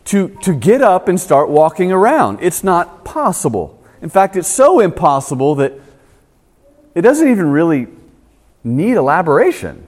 to, 0.06 0.36
to 0.42 0.52
get 0.52 0.82
up 0.82 1.06
and 1.06 1.20
start 1.20 1.48
walking 1.48 1.92
around. 1.92 2.40
It's 2.42 2.64
not 2.64 3.04
possible. 3.04 3.80
In 4.02 4.08
fact, 4.08 4.34
it's 4.34 4.48
so 4.48 4.80
impossible 4.80 5.54
that 5.54 5.74
it 6.96 7.02
doesn't 7.02 7.28
even 7.28 7.52
really 7.52 7.86
need 8.64 8.94
elaboration. 8.94 9.86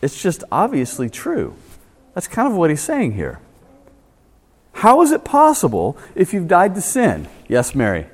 It's 0.00 0.22
just 0.22 0.44
obviously 0.50 1.10
true. 1.10 1.54
That's 2.14 2.26
kind 2.26 2.50
of 2.50 2.56
what 2.56 2.70
he's 2.70 2.80
saying 2.80 3.12
here. 3.12 3.40
How 4.72 5.02
is 5.02 5.12
it 5.12 5.24
possible 5.24 5.98
if 6.14 6.32
you've 6.32 6.48
died 6.48 6.74
to 6.74 6.80
sin? 6.80 7.28
Yes, 7.48 7.74
Mary. 7.74 8.06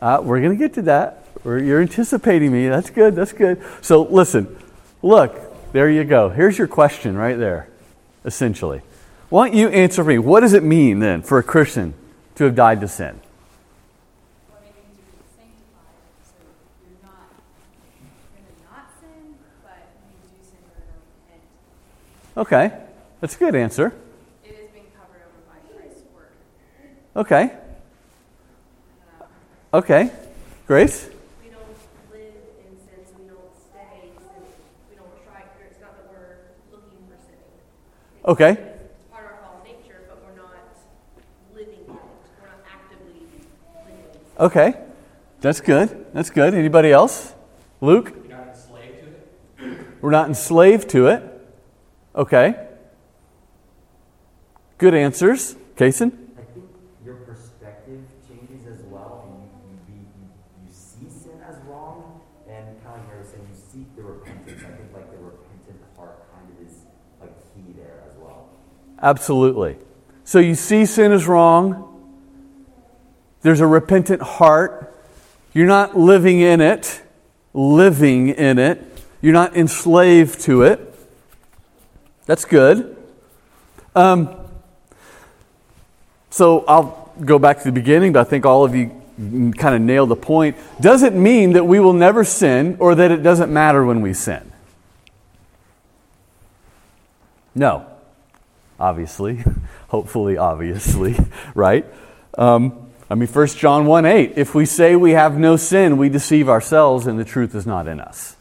Uh, 0.00 0.20
we're 0.22 0.40
going 0.40 0.56
to 0.56 0.56
get 0.56 0.74
to 0.74 0.82
that. 0.82 1.26
We're, 1.44 1.58
you're 1.58 1.80
anticipating 1.80 2.52
me. 2.52 2.68
That's 2.68 2.90
good. 2.90 3.14
That's 3.14 3.32
good. 3.32 3.62
So 3.82 4.02
listen, 4.02 4.56
look, 5.02 5.72
there 5.72 5.90
you 5.90 6.04
go. 6.04 6.28
Here's 6.30 6.56
your 6.56 6.68
question 6.68 7.16
right 7.16 7.36
there, 7.36 7.68
essentially. 8.24 8.82
Why 9.28 9.48
don't 9.48 9.56
you 9.56 9.68
answer 9.68 10.02
me? 10.02 10.18
What 10.18 10.40
does 10.40 10.54
it 10.54 10.62
mean 10.62 10.98
then 10.98 11.22
for 11.22 11.38
a 11.38 11.42
Christian 11.42 11.94
to 12.36 12.44
have 12.44 12.54
died 12.54 12.80
to 12.80 12.88
sin? 12.88 13.20
Okay, 22.36 22.72
that's 23.20 23.36
a 23.36 23.38
good 23.38 23.54
answer. 23.54 23.92
It 24.44 24.52
is 24.52 24.70
being 24.72 24.86
covered 24.98 25.20
over 25.20 25.42
by 25.46 25.74
Christ's 25.76 26.04
word. 26.14 26.30
Okay. 27.14 27.52
Okay. 29.72 30.10
Grace? 30.66 31.08
We 31.42 31.50
don't 31.50 31.62
live 32.10 32.34
in 32.58 32.76
sin, 32.76 33.06
we 33.18 33.28
don't 33.28 33.38
stay 33.70 34.10
sin. 34.18 34.42
We 34.90 34.96
don't 34.96 35.24
try. 35.24 35.44
It's 35.70 35.80
not 35.80 35.96
that 35.96 36.10
we're 36.10 36.38
looking 36.72 36.98
for 37.08 37.16
sin. 37.22 37.38
Okay. 38.24 38.50
It's 38.50 39.04
part 39.12 39.26
of 39.26 39.30
our 39.30 39.38
fallen 39.42 39.64
nature, 39.64 40.02
but 40.08 40.18
we're 40.24 40.34
not 40.36 40.58
living 41.54 41.74
in 41.74 41.94
it. 41.94 42.00
We're 42.40 42.48
not 42.48 42.64
actively 42.66 43.26
living 43.86 44.00
in 44.02 44.12
sin. 44.12 44.30
Okay. 44.40 44.74
That's 45.40 45.60
good. 45.60 46.06
That's 46.12 46.30
good. 46.30 46.54
Anybody 46.54 46.90
else? 46.90 47.32
Luke? 47.80 48.12
You're 48.28 48.36
not 48.36 48.48
enslaved 48.48 48.98
to 49.00 49.68
it? 49.70 49.86
We're 50.00 50.10
not 50.10 50.28
enslaved 50.28 50.90
to 50.90 51.06
it. 51.06 51.22
Okay. 52.16 52.54
Good 54.78 54.94
answers. 54.94 55.54
Kason? 55.76 56.12
I 56.36 56.42
think 56.52 56.66
your 57.04 57.14
perspective 57.24 58.02
changes 58.28 58.66
as 58.66 58.82
well, 58.86 59.24
and 59.24 59.32
you, 59.40 59.72
you, 59.72 59.76
be, 59.86 59.92
you, 59.94 60.28
you 60.66 60.72
see 60.72 61.08
sin 61.08 61.40
as 61.48 61.56
wrong, 61.64 62.20
and 62.48 62.66
kind 62.82 62.96
of 62.96 63.00
like 63.00 63.08
Mary 63.08 63.20
was 63.20 63.28
saying, 63.28 63.46
you 63.48 63.56
seek 63.56 63.96
the 63.96 64.02
repentance. 64.02 64.60
I 64.60 64.76
think 64.76 64.92
like 64.92 65.10
the 65.10 65.18
repentant 65.18 65.80
heart 65.96 66.28
kind 66.34 66.48
of 66.52 66.66
is 66.66 66.84
like 67.20 67.32
key 67.54 67.72
there 67.76 68.04
as 68.10 68.16
well. 68.18 68.50
Absolutely. 69.02 69.76
So 70.24 70.38
you 70.38 70.54
see 70.54 70.84
sin 70.86 71.12
is 71.12 71.26
wrong. 71.26 71.86
There's 73.42 73.60
a 73.60 73.66
repentant 73.66 74.22
heart. 74.22 74.94
You're 75.52 75.66
not 75.66 75.98
living 75.98 76.40
in 76.40 76.60
it, 76.60 77.02
living 77.54 78.28
in 78.28 78.58
it. 78.58 78.84
You're 79.22 79.32
not 79.32 79.56
enslaved 79.56 80.40
to 80.42 80.62
it. 80.62 80.94
That's 82.26 82.44
good. 82.44 82.96
Um, 83.94 84.36
so 86.30 86.64
I'll 86.68 87.12
go 87.24 87.38
back 87.38 87.58
to 87.58 87.64
the 87.64 87.72
beginning, 87.72 88.12
but 88.12 88.20
I 88.20 88.24
think 88.24 88.46
all 88.46 88.64
of 88.64 88.74
you 88.74 88.88
kind 89.18 89.74
of 89.74 89.80
nailed 89.80 90.10
the 90.10 90.16
point. 90.16 90.56
Does 90.80 91.02
it 91.02 91.12
mean 91.12 91.52
that 91.54 91.64
we 91.64 91.80
will 91.80 91.92
never 91.92 92.24
sin 92.24 92.76
or 92.78 92.94
that 92.94 93.10
it 93.10 93.22
doesn't 93.22 93.52
matter 93.52 93.84
when 93.84 94.00
we 94.00 94.14
sin? 94.14 94.52
No. 97.54 97.89
Obviously. 98.80 99.44
Hopefully, 99.88 100.36
obviously, 100.36 101.16
right? 101.54 101.84
Um, 102.36 102.90
I 103.10 103.16
mean, 103.16 103.28
1 103.28 103.46
John 103.48 103.86
1 103.86 104.06
8, 104.06 104.32
if 104.36 104.54
we 104.54 104.64
say 104.64 104.94
we 104.96 105.12
have 105.12 105.36
no 105.36 105.56
sin, 105.56 105.96
we 105.96 106.08
deceive 106.08 106.48
ourselves 106.48 107.06
and 107.06 107.18
the 107.18 107.24
truth 107.24 107.54
is 107.54 107.66
not 107.66 107.88
in 107.88 108.00
us. 108.00 108.36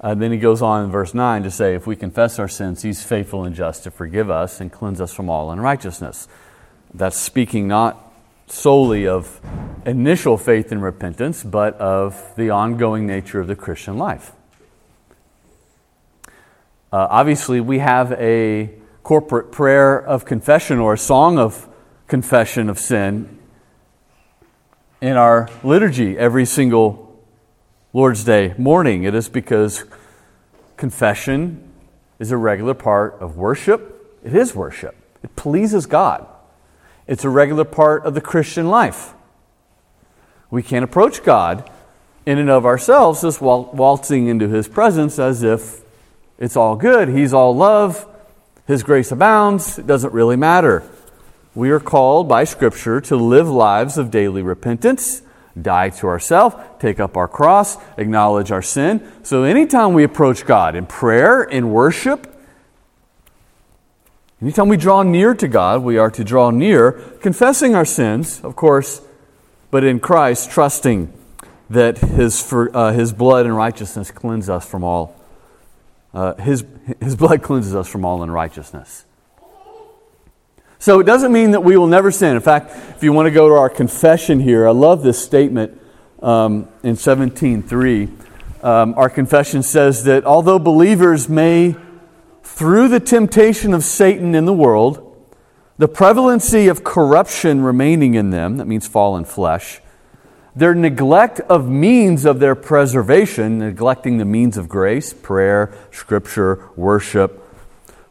Uh, 0.00 0.14
then 0.14 0.32
he 0.32 0.38
goes 0.38 0.62
on 0.62 0.84
in 0.84 0.90
verse 0.90 1.14
9 1.14 1.42
to 1.42 1.50
say, 1.50 1.74
if 1.74 1.86
we 1.86 1.94
confess 1.94 2.38
our 2.38 2.48
sins, 2.48 2.82
he's 2.82 3.04
faithful 3.04 3.44
and 3.44 3.54
just 3.54 3.84
to 3.84 3.90
forgive 3.90 4.30
us 4.30 4.60
and 4.60 4.72
cleanse 4.72 5.00
us 5.00 5.12
from 5.12 5.28
all 5.28 5.50
unrighteousness. 5.50 6.26
That's 6.92 7.18
speaking 7.18 7.68
not 7.68 8.12
solely 8.48 9.06
of 9.06 9.40
initial 9.86 10.36
faith 10.36 10.72
and 10.72 10.82
repentance, 10.82 11.44
but 11.44 11.74
of 11.74 12.34
the 12.36 12.50
ongoing 12.50 13.06
nature 13.06 13.40
of 13.40 13.46
the 13.46 13.54
Christian 13.54 13.96
life. 13.96 14.32
Uh, 16.92 17.06
obviously, 17.08 17.60
we 17.60 17.78
have 17.78 18.10
a 18.12 18.68
corporate 19.04 19.52
prayer 19.52 19.96
of 19.96 20.24
confession 20.24 20.80
or 20.80 20.94
a 20.94 20.98
song 20.98 21.38
of 21.38 21.68
confession 22.08 22.68
of 22.68 22.80
sin 22.80 23.38
in 25.00 25.16
our 25.16 25.48
liturgy 25.62 26.18
every 26.18 26.44
single 26.44 27.24
Lord's 27.92 28.24
Day 28.24 28.54
morning. 28.58 29.04
It 29.04 29.14
is 29.14 29.28
because 29.28 29.84
confession 30.76 31.72
is 32.18 32.32
a 32.32 32.36
regular 32.36 32.74
part 32.74 33.16
of 33.20 33.36
worship. 33.36 34.18
It 34.24 34.34
is 34.34 34.56
worship, 34.56 34.96
it 35.22 35.36
pleases 35.36 35.86
God. 35.86 36.26
It's 37.06 37.24
a 37.24 37.28
regular 37.28 37.64
part 37.64 38.04
of 38.04 38.14
the 38.14 38.20
Christian 38.20 38.68
life. 38.68 39.14
We 40.50 40.62
can't 40.64 40.84
approach 40.84 41.22
God 41.22 41.70
in 42.26 42.38
and 42.38 42.50
of 42.50 42.66
ourselves 42.66 43.22
just 43.22 43.40
waltzing 43.40 44.26
into 44.26 44.48
His 44.48 44.66
presence 44.66 45.20
as 45.20 45.44
if 45.44 45.82
it's 46.40 46.56
all 46.56 46.74
good. 46.74 47.08
He's 47.08 47.32
all 47.32 47.54
love. 47.54 48.06
His 48.66 48.82
grace 48.82 49.12
abounds. 49.12 49.78
It 49.78 49.86
doesn't 49.86 50.12
really 50.12 50.36
matter. 50.36 50.82
We 51.54 51.70
are 51.70 51.80
called 51.80 52.28
by 52.28 52.44
Scripture 52.44 53.00
to 53.02 53.16
live 53.16 53.48
lives 53.48 53.98
of 53.98 54.10
daily 54.10 54.42
repentance, 54.42 55.22
die 55.60 55.90
to 55.90 56.06
ourselves, 56.06 56.56
take 56.78 56.98
up 56.98 57.16
our 57.16 57.28
cross, 57.28 57.76
acknowledge 57.96 58.50
our 58.50 58.62
sin. 58.62 59.06
So 59.22 59.44
anytime 59.44 59.92
we 59.92 60.02
approach 60.02 60.46
God 60.46 60.74
in 60.74 60.86
prayer, 60.86 61.42
in 61.42 61.70
worship, 61.70 62.26
Anytime 64.42 64.68
we 64.68 64.78
draw 64.78 65.02
near 65.02 65.34
to 65.34 65.46
God, 65.46 65.82
we 65.82 65.98
are 65.98 66.10
to 66.12 66.24
draw 66.24 66.50
near, 66.50 66.92
confessing 67.20 67.74
our 67.74 67.84
sins, 67.84 68.40
of 68.40 68.56
course, 68.56 69.02
but 69.70 69.84
in 69.84 70.00
Christ, 70.00 70.50
trusting 70.50 71.12
that 71.68 71.98
His, 71.98 72.50
uh, 72.50 72.92
his 72.92 73.12
blood 73.12 73.44
and 73.44 73.54
righteousness 73.54 74.10
cleanse 74.10 74.48
us 74.48 74.66
from 74.66 74.82
all. 74.82 75.19
Uh, 76.12 76.34
his, 76.34 76.64
his 77.00 77.16
blood 77.16 77.42
cleanses 77.42 77.74
us 77.74 77.88
from 77.88 78.04
all 78.04 78.22
unrighteousness. 78.22 79.04
So 80.78 80.98
it 80.98 81.04
doesn't 81.04 81.32
mean 81.32 81.50
that 81.50 81.62
we 81.62 81.76
will 81.76 81.86
never 81.86 82.10
sin. 82.10 82.36
In 82.36 82.42
fact, 82.42 82.70
if 82.96 83.02
you 83.02 83.12
want 83.12 83.26
to 83.26 83.30
go 83.30 83.48
to 83.48 83.54
our 83.54 83.68
confession 83.68 84.40
here, 84.40 84.66
I 84.66 84.70
love 84.70 85.02
this 85.02 85.22
statement 85.22 85.78
um, 86.22 86.68
in 86.82 86.96
17.3. 86.96 88.64
Um, 88.64 88.94
our 88.96 89.10
confession 89.10 89.62
says 89.62 90.04
that 90.04 90.24
although 90.24 90.58
believers 90.58 91.28
may 91.28 91.76
through 92.42 92.88
the 92.88 93.00
temptation 93.00 93.74
of 93.74 93.84
Satan 93.84 94.34
in 94.34 94.44
the 94.44 94.52
world, 94.52 95.06
the 95.78 95.88
prevalency 95.88 96.68
of 96.68 96.84
corruption 96.84 97.62
remaining 97.62 98.14
in 98.14 98.30
them, 98.30 98.56
that 98.56 98.66
means 98.66 98.86
fallen 98.86 99.24
flesh, 99.24 99.80
their 100.54 100.74
neglect 100.74 101.40
of 101.40 101.68
means 101.68 102.24
of 102.24 102.40
their 102.40 102.54
preservation, 102.54 103.58
neglecting 103.58 104.18
the 104.18 104.24
means 104.24 104.56
of 104.56 104.68
grace, 104.68 105.12
prayer, 105.12 105.72
scripture, 105.92 106.68
worship, 106.76 107.46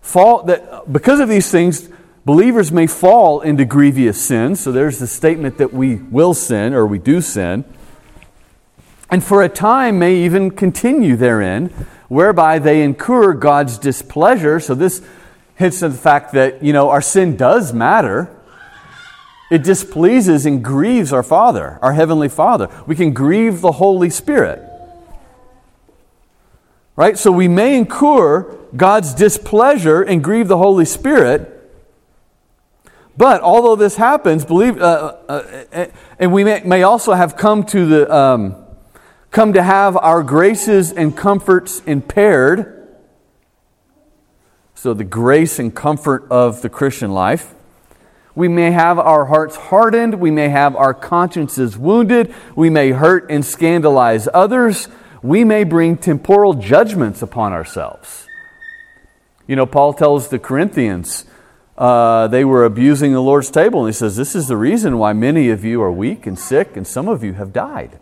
fall 0.01 0.43
that 0.43 0.91
because 0.91 1.19
of 1.19 1.29
these 1.29 1.51
things, 1.51 1.89
believers 2.25 2.71
may 2.71 2.87
fall 2.87 3.41
into 3.41 3.65
grievous 3.65 4.21
sin. 4.21 4.55
So 4.55 4.71
there's 4.71 4.99
the 4.99 5.07
statement 5.07 5.57
that 5.57 5.73
we 5.73 5.95
will 5.95 6.33
sin 6.33 6.73
or 6.73 6.85
we 6.85 6.99
do 6.99 7.21
sin. 7.21 7.65
And 9.09 9.23
for 9.23 9.41
a 9.41 9.49
time 9.49 9.99
may 9.99 10.15
even 10.15 10.51
continue 10.51 11.15
therein 11.15 11.67
whereby 12.07 12.59
they 12.59 12.83
incur 12.83 13.33
God's 13.33 13.77
displeasure. 13.77 14.59
So 14.59 14.75
this 14.75 15.01
hits 15.55 15.83
at 15.83 15.91
the 15.91 15.97
fact 15.97 16.33
that, 16.33 16.63
you 16.63 16.73
know, 16.73 16.89
our 16.89 17.01
sin 17.01 17.35
does 17.35 17.73
matter. 17.73 18.35
It 19.49 19.63
displeases 19.63 20.45
and 20.45 20.63
grieves 20.63 21.11
our 21.11 21.23
Father, 21.23 21.79
our 21.81 21.93
Heavenly 21.93 22.29
Father. 22.29 22.69
We 22.85 22.95
can 22.95 23.13
grieve 23.13 23.61
the 23.61 23.73
Holy 23.73 24.09
Spirit. 24.09 24.63
Right? 26.95 27.17
So 27.17 27.31
we 27.31 27.47
may 27.47 27.77
incur 27.77 28.43
God's 28.75 29.13
displeasure 29.13 30.01
and 30.03 30.23
grieve 30.23 30.47
the 30.47 30.57
Holy 30.57 30.85
Spirit. 30.85 31.55
But 33.17 33.41
although 33.41 33.75
this 33.75 33.95
happens, 33.95 34.45
believe, 34.45 34.79
uh, 34.79 35.15
uh, 35.27 35.65
uh 35.73 35.85
and 36.19 36.31
we 36.31 36.43
may, 36.43 36.61
may, 36.63 36.83
also 36.83 37.13
have 37.13 37.35
come 37.35 37.63
to 37.65 37.85
the, 37.85 38.15
um, 38.15 38.55
come 39.31 39.53
to 39.53 39.63
have 39.63 39.97
our 39.97 40.23
graces 40.23 40.91
and 40.91 41.17
comforts 41.17 41.81
impaired. 41.85 42.87
So, 44.75 44.93
the 44.93 45.03
grace 45.03 45.59
and 45.59 45.75
comfort 45.75 46.27
of 46.29 46.61
the 46.61 46.69
Christian 46.69 47.11
life. 47.11 47.53
We 48.39 48.47
may 48.47 48.71
have 48.71 48.97
our 48.97 49.25
hearts 49.25 49.57
hardened. 49.57 50.15
We 50.15 50.31
may 50.31 50.47
have 50.47 50.73
our 50.73 50.93
consciences 50.93 51.77
wounded. 51.77 52.33
We 52.55 52.69
may 52.69 52.91
hurt 52.91 53.29
and 53.29 53.43
scandalize 53.43 54.29
others. 54.33 54.87
We 55.21 55.43
may 55.43 55.65
bring 55.65 55.97
temporal 55.97 56.53
judgments 56.53 57.21
upon 57.21 57.51
ourselves. 57.51 58.29
You 59.45 59.57
know, 59.57 59.65
Paul 59.65 59.91
tells 59.91 60.29
the 60.29 60.39
Corinthians 60.39 61.25
uh, 61.77 62.29
they 62.29 62.45
were 62.45 62.63
abusing 62.63 63.11
the 63.11 63.19
Lord's 63.19 63.51
table, 63.51 63.81
and 63.81 63.89
he 63.89 63.97
says, 63.97 64.15
This 64.15 64.37
is 64.37 64.47
the 64.47 64.55
reason 64.55 64.97
why 64.97 65.11
many 65.11 65.49
of 65.49 65.65
you 65.65 65.81
are 65.81 65.91
weak 65.91 66.25
and 66.25 66.39
sick, 66.39 66.77
and 66.77 66.87
some 66.87 67.09
of 67.09 67.25
you 67.25 67.33
have 67.33 67.51
died. 67.51 67.99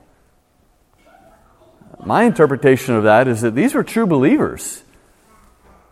My 2.06 2.26
interpretation 2.26 2.94
of 2.94 3.02
that 3.06 3.28
is 3.28 3.42
that 3.42 3.56
these 3.56 3.74
were 3.74 3.84
true 3.84 4.06
believers, 4.06 4.84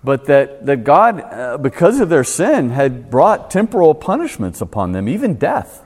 but 0.05 0.25
that, 0.25 0.65
that 0.65 0.83
God, 0.83 1.21
uh, 1.21 1.57
because 1.57 1.99
of 1.99 2.09
their 2.09 2.23
sin, 2.23 2.69
had 2.69 3.09
brought 3.09 3.49
temporal 3.49 3.95
punishments 3.95 4.61
upon 4.61 4.91
them, 4.91 5.09
even 5.09 5.35
death. 5.35 5.83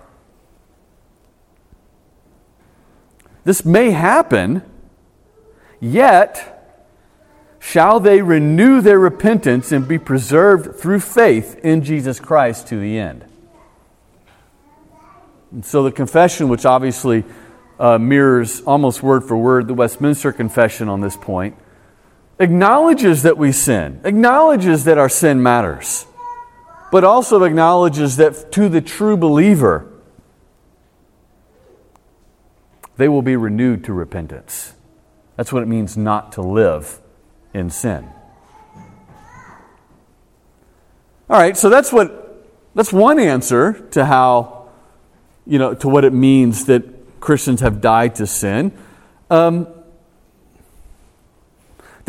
This 3.46 3.66
may 3.66 3.92
happen, 3.92 4.62
yet 5.80 6.60
shall 7.60 8.00
they 8.00 8.22
renew 8.22 8.82
their 8.82 9.00
repentance 9.00 9.72
and 9.72 9.88
be 9.88 9.98
preserved 9.98 10.80
through 10.80 11.00
faith 11.00 11.60
in 11.64 11.84
Jesus 11.84 12.20
Christ 12.20 12.68
to 12.68 12.80
the 12.80 12.98
end. 12.98 13.26
And 15.52 15.66
so 15.66 15.84
the 15.84 15.92
confession, 15.92 16.48
which 16.48 16.66
obviously 16.66 17.24
uh, 17.80 17.98
mirrors 17.98 18.62
almost 18.62 19.02
word 19.02 19.24
for 19.24 19.38
word 19.38 19.68
the 19.68 19.74
Westminster 19.74 20.32
Confession 20.32 20.90
on 20.90 21.02
this 21.02 21.18
point, 21.18 21.56
acknowledges 22.40 23.24
that 23.24 23.38
we 23.38 23.52
sin, 23.52 24.00
acknowledges 24.04 24.86
that 24.86 24.98
our 24.98 25.10
sin 25.10 25.44
matters, 25.44 26.06
but 26.92 27.04
also 27.04 27.44
acknowledges 27.44 28.18
that 28.18 28.52
to 28.54 28.70
the 28.70 28.82
true 28.82 29.18
believer, 29.18 29.92
they 32.98 33.08
will 33.08 33.22
be 33.22 33.36
renewed 33.36 33.84
to 33.84 33.94
repentance. 33.94 34.74
That's 35.36 35.54
what 35.54 35.64
it 35.64 35.68
means 35.68 35.96
not 35.96 36.34
to 36.34 36.42
live 36.42 37.00
in 37.54 37.70
sin. 37.70 38.10
All 41.30 41.40
right, 41.40 41.56
so 41.56 41.70
that's 41.70 41.94
what 41.94 42.44
that's 42.74 42.92
one 42.92 43.20
answer 43.20 43.74
to 43.92 44.06
how 44.06 44.70
you 45.46 45.60
know 45.60 45.74
to 45.76 45.88
what 45.88 46.04
it 46.04 46.14
means 46.14 46.66
that 46.66 47.20
Christians 47.20 47.62
have 47.62 47.82
died 47.82 48.16
to 48.16 48.26
sin. 48.26 48.72
Um, 49.30 49.68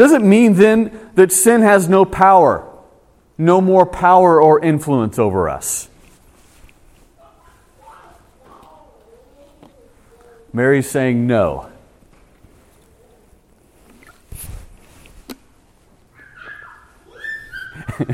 does 0.00 0.12
it 0.12 0.22
mean 0.22 0.54
then 0.54 1.10
that 1.14 1.30
sin 1.30 1.60
has 1.60 1.86
no 1.86 2.06
power, 2.06 2.66
no 3.36 3.60
more 3.60 3.84
power 3.84 4.40
or 4.40 4.58
influence 4.58 5.18
over 5.18 5.46
us? 5.46 5.90
Mary's 10.54 10.88
saying 10.88 11.26
no. 11.26 11.70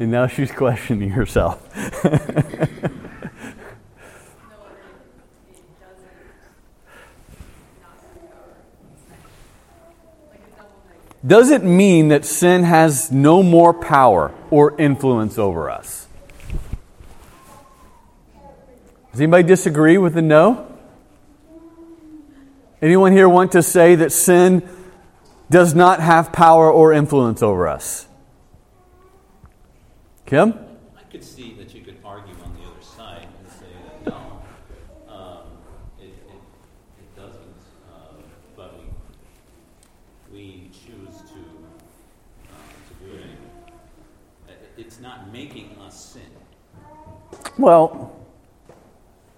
and 0.00 0.10
now 0.10 0.26
she's 0.26 0.50
questioning 0.50 1.10
herself. 1.10 1.60
does 11.26 11.50
it 11.50 11.62
mean 11.62 12.08
that 12.08 12.24
sin 12.24 12.64
has 12.64 13.10
no 13.12 13.42
more 13.42 13.72
power 13.72 14.32
or 14.50 14.80
influence 14.80 15.38
over 15.38 15.70
us? 15.70 16.06
Does 19.12 19.20
anybody 19.20 19.42
disagree 19.42 19.98
with 19.98 20.14
the 20.14 20.22
no? 20.22 20.68
Anyone 22.80 23.12
here 23.12 23.28
want 23.28 23.52
to 23.52 23.62
say 23.62 23.94
that 23.94 24.10
sin 24.10 24.68
does 25.50 25.74
not 25.74 26.00
have 26.00 26.32
power 26.32 26.72
or 26.72 26.92
influence 26.92 27.42
over 27.42 27.68
us? 27.68 28.06
Kim? 30.24 30.54
I 30.96 31.02
could 31.10 31.22
see 31.22 31.54
that 31.58 31.74
you 31.74 31.82
could 31.82 31.98
argue 32.02 32.34
on 32.42 32.54
the 32.54 32.62
other 32.66 32.82
side 32.82 33.28
and 33.38 33.52
say 33.52 33.66
that 33.84 34.06
no, 34.06 34.42
um, 35.14 35.46
it, 36.00 36.06
it, 36.06 36.40
it 36.98 37.14
doesn't, 37.14 37.54
um, 37.92 38.24
but 38.56 38.80
we, 40.32 40.38
we 40.38 40.70
choose 40.72 41.18
to, 41.18 41.38
um, 41.38 42.64
to 42.88 43.04
do 43.04 43.12
it 43.12 43.20
anyway. 43.20 43.72
Uh, 44.48 44.52
It's 44.78 45.00
not 45.00 45.30
making 45.30 45.76
us 45.86 46.14
sin. 46.14 46.22
Well, 47.58 48.12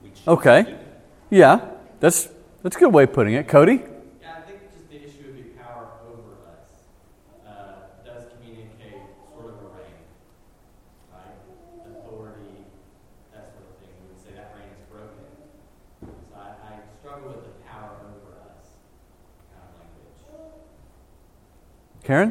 We 0.03 0.11
choose 0.11 0.19
to 0.21 0.25
do 0.25 0.31
okay. 0.33 0.77
Yeah, 1.31 1.61
that's, 2.01 2.29
that's 2.63 2.77
a 2.77 2.79
good 2.79 2.93
way 2.93 3.05
of 3.05 3.13
putting 3.13 3.35
it. 3.35 3.49
Cody? 3.49 3.83
Yeah, 4.23 4.37
I 4.39 4.41
think 4.49 4.61
just 4.73 4.89
the 4.89 4.97
issue 5.03 5.31
of 5.31 5.37
the 5.37 5.43
power 5.61 5.89
over 6.07 6.35
us 6.47 6.71
uh, 7.47 8.07
does 8.07 8.25
communicate 8.39 9.03
sort 9.37 9.55
of 9.55 9.61
a 9.61 9.69
reign, 9.75 10.07
right? 11.13 11.35
Authority, 11.91 12.65
that 13.35 13.45
sort 13.51 13.67
of 13.67 13.77
thing. 13.83 13.91
We 14.01 14.15
would 14.15 14.23
say 14.23 14.31
that 14.37 14.55
reign 14.55 14.71
is 14.71 14.87
broken. 14.87 15.27
So 16.01 16.09
I, 16.39 16.39
I 16.39 16.73
struggle 17.01 17.31
with 17.35 17.45
the 17.51 17.57
power 17.67 17.99
over 17.99 18.39
us 18.47 18.79
kind 19.51 19.67
of 19.67 19.75
language. 19.83 20.23
Karen? 22.05 22.31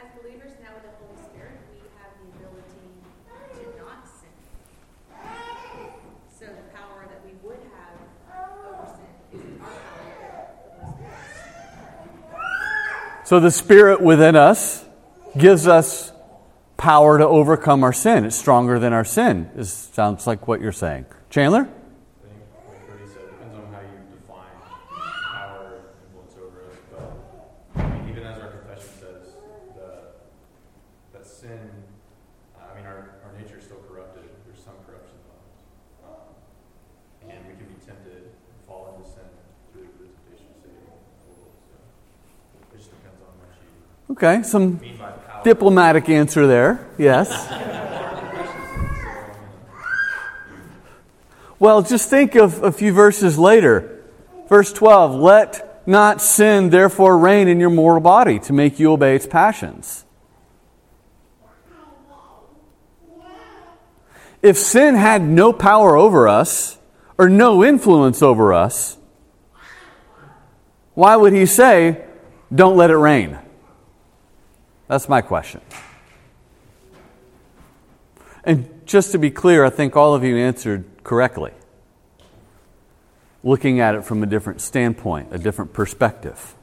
As 0.00 0.08
believers 0.22 0.52
now 0.64 0.72
with 0.80 0.84
the 0.88 0.94
Holy 0.96 1.18
Spirit, 1.28 1.60
we 1.76 1.84
have 2.00 2.10
the 2.16 2.24
ability 2.40 2.88
to 3.60 3.62
not 3.84 4.06
sin. 4.08 4.32
So 6.38 6.46
the 6.46 6.70
power 6.70 7.02
that 7.10 7.18
we 7.26 7.34
would 7.42 7.58
have 7.74 7.98
over 8.30 8.86
sin 8.86 9.10
is 9.34 9.60
our 9.60 9.66
power 9.66 10.14
that 10.22 10.62
the 10.62 10.78
Holy 10.78 10.94
Spirit. 10.94 12.38
So 13.28 13.40
the 13.40 13.50
Spirit 13.50 14.00
within 14.00 14.36
us 14.36 14.82
gives 15.36 15.66
us 15.66 16.14
power 16.78 17.18
to 17.18 17.26
overcome 17.26 17.84
our 17.84 17.92
sin. 17.92 18.24
It's 18.24 18.36
stronger 18.36 18.78
than 18.78 18.94
our 18.94 19.04
sin, 19.04 19.50
is, 19.54 19.70
sounds 19.70 20.26
like 20.26 20.48
what 20.48 20.62
you're 20.62 20.72
saying. 20.72 21.04
Chandler? 21.28 21.68
I 21.68 21.68
think, 22.24 22.40
like 22.66 22.88
Cody 22.88 23.04
said, 23.04 23.28
it 23.28 23.32
depends 23.36 23.54
on 23.54 23.68
how 23.68 23.80
you 23.84 24.00
define 24.16 24.48
power 25.28 25.76
and 25.76 25.84
influence 26.08 26.40
over 26.40 26.72
us. 26.72 26.80
But 27.76 27.84
I 27.84 28.00
mean, 28.00 28.08
even 28.08 28.24
as 28.24 28.40
our 28.40 28.48
confession 28.48 28.96
says, 28.96 29.36
the, 29.76 30.08
that 31.12 31.26
sin, 31.26 31.68
I 32.56 32.74
mean, 32.80 32.86
our, 32.86 33.12
our 33.28 33.32
nature 33.36 33.58
is 33.58 33.64
still 33.64 33.84
corrupted. 33.92 34.24
There's 34.48 34.64
some 34.64 34.80
corruption 34.88 35.20
left. 35.28 35.68
Um, 36.00 36.32
and 37.28 37.44
we 37.44 37.60
can 37.60 37.68
be 37.68 37.76
tempted 37.84 38.32
and 38.32 38.56
fall 38.64 38.96
into 38.96 39.04
sin 39.04 39.28
through 39.76 39.84
the 40.00 40.08
temptation 40.16 40.48
of 40.48 40.64
Satan. 40.64 40.80
So 41.28 41.44
it 42.56 42.80
just 42.80 42.88
depends 42.88 43.20
on 43.20 43.36
what 43.36 43.52
you 43.60 44.07
Okay, 44.18 44.42
some 44.42 44.80
diplomatic 45.44 46.08
answer 46.08 46.48
there. 46.48 46.84
Yes. 46.98 47.30
Well, 51.60 51.82
just 51.82 52.10
think 52.10 52.34
of 52.34 52.60
a 52.64 52.72
few 52.72 52.92
verses 52.92 53.38
later. 53.38 54.02
Verse 54.48 54.72
12 54.72 55.14
Let 55.14 55.86
not 55.86 56.20
sin 56.20 56.70
therefore 56.70 57.16
reign 57.16 57.46
in 57.46 57.60
your 57.60 57.70
mortal 57.70 58.00
body 58.00 58.40
to 58.40 58.52
make 58.52 58.80
you 58.80 58.90
obey 58.90 59.14
its 59.14 59.28
passions. 59.28 60.04
If 64.42 64.58
sin 64.58 64.96
had 64.96 65.22
no 65.22 65.52
power 65.52 65.96
over 65.96 66.26
us 66.26 66.76
or 67.16 67.28
no 67.28 67.64
influence 67.64 68.20
over 68.20 68.52
us, 68.52 68.98
why 70.94 71.14
would 71.14 71.32
he 71.32 71.46
say, 71.46 72.04
Don't 72.52 72.76
let 72.76 72.90
it 72.90 72.96
reign? 72.96 73.38
That's 74.88 75.08
my 75.08 75.20
question. 75.20 75.60
And 78.42 78.86
just 78.86 79.12
to 79.12 79.18
be 79.18 79.30
clear, 79.30 79.64
I 79.64 79.70
think 79.70 79.94
all 79.94 80.14
of 80.14 80.24
you 80.24 80.36
answered 80.36 80.84
correctly. 81.04 81.52
Looking 83.44 83.80
at 83.80 83.94
it 83.94 84.04
from 84.04 84.22
a 84.22 84.26
different 84.26 84.60
standpoint, 84.60 85.28
a 85.30 85.38
different 85.38 85.72
perspective. 85.72 86.54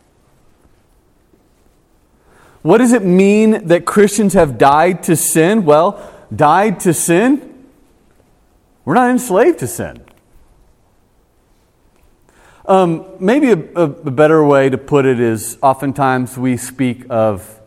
What 2.63 2.79
does 2.79 2.93
it 2.93 3.03
mean 3.03 3.67
that 3.67 3.85
Christians 3.85 4.33
have 4.33 4.57
died 4.57 5.03
to 5.03 5.15
sin? 5.15 5.65
Well, 5.65 6.11
died 6.35 6.79
to 6.81 6.93
sin? 6.95 7.67
We're 8.83 8.95
not 8.95 9.11
enslaved 9.11 9.59
to 9.59 9.67
sin. 9.67 10.03
Um, 12.67 13.05
maybe 13.19 13.51
a, 13.51 13.59
a, 13.59 13.87
better 13.87 14.43
way 14.43 14.71
to 14.71 14.77
put 14.79 15.05
it 15.05 15.19
is 15.19 15.59
oftentimes 15.61 16.35
we 16.35 16.57
speak 16.57 17.05
of 17.11 17.61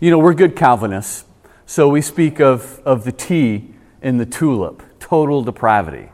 you 0.00 0.10
know, 0.10 0.18
we're 0.18 0.34
good 0.34 0.56
Calvinists, 0.56 1.24
so 1.66 1.88
we 1.88 2.00
speak 2.00 2.40
of, 2.40 2.80
of 2.84 3.04
the 3.04 3.12
T 3.12 3.74
in 4.02 4.18
the 4.18 4.26
tulip, 4.26 4.82
total 4.98 5.42
depravity. 5.42 6.10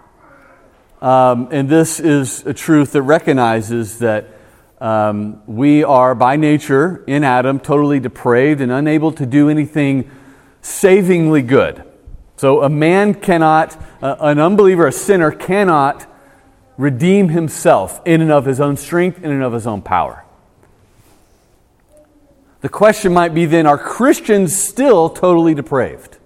Um, 1.00 1.48
and 1.50 1.68
this 1.68 1.98
is 1.98 2.44
a 2.46 2.52
truth 2.52 2.92
that 2.92 3.02
recognizes 3.02 3.98
that 4.00 4.28
um, 4.80 5.42
we 5.46 5.82
are, 5.82 6.14
by 6.14 6.36
nature, 6.36 7.02
in 7.06 7.24
Adam, 7.24 7.58
totally 7.58 8.00
depraved 8.00 8.60
and 8.60 8.70
unable 8.70 9.12
to 9.12 9.26
do 9.26 9.48
anything 9.48 10.10
savingly 10.62 11.42
good. 11.42 11.82
So 12.36 12.62
a 12.62 12.68
man 12.68 13.14
cannot, 13.14 13.78
uh, 14.02 14.16
an 14.20 14.38
unbeliever, 14.38 14.86
a 14.86 14.92
sinner, 14.92 15.30
cannot 15.30 16.06
redeem 16.78 17.28
himself 17.28 18.00
in 18.06 18.20
and 18.20 18.32
of 18.32 18.46
his 18.46 18.60
own 18.60 18.76
strength, 18.76 19.22
in 19.22 19.30
and 19.30 19.42
of 19.42 19.52
his 19.52 19.66
own 19.66 19.82
power. 19.82 20.24
The 22.60 22.68
question 22.68 23.14
might 23.14 23.34
be 23.34 23.46
then 23.46 23.66
are 23.66 23.78
Christians 23.78 24.56
still 24.56 25.08
totally 25.08 25.54
depraved? 25.54 26.18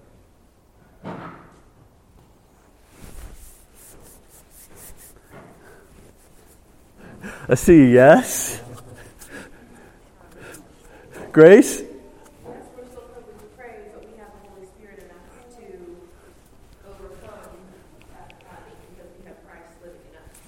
I 7.47 7.55
see 7.55 7.93
yes. 7.93 8.61
Grace? 11.31 11.83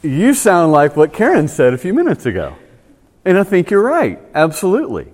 You 0.01 0.33
sound 0.33 0.71
like 0.71 0.95
what 0.95 1.11
Karen 1.11 1.47
said 1.47 1.73
a 1.73 1.77
few 1.77 1.93
minutes 1.93 2.25
ago. 2.25 2.55
And 3.25 3.37
I 3.37 3.43
think 3.43 3.69
you're 3.69 3.83
right. 3.83 4.19
Absolutely. 4.33 5.11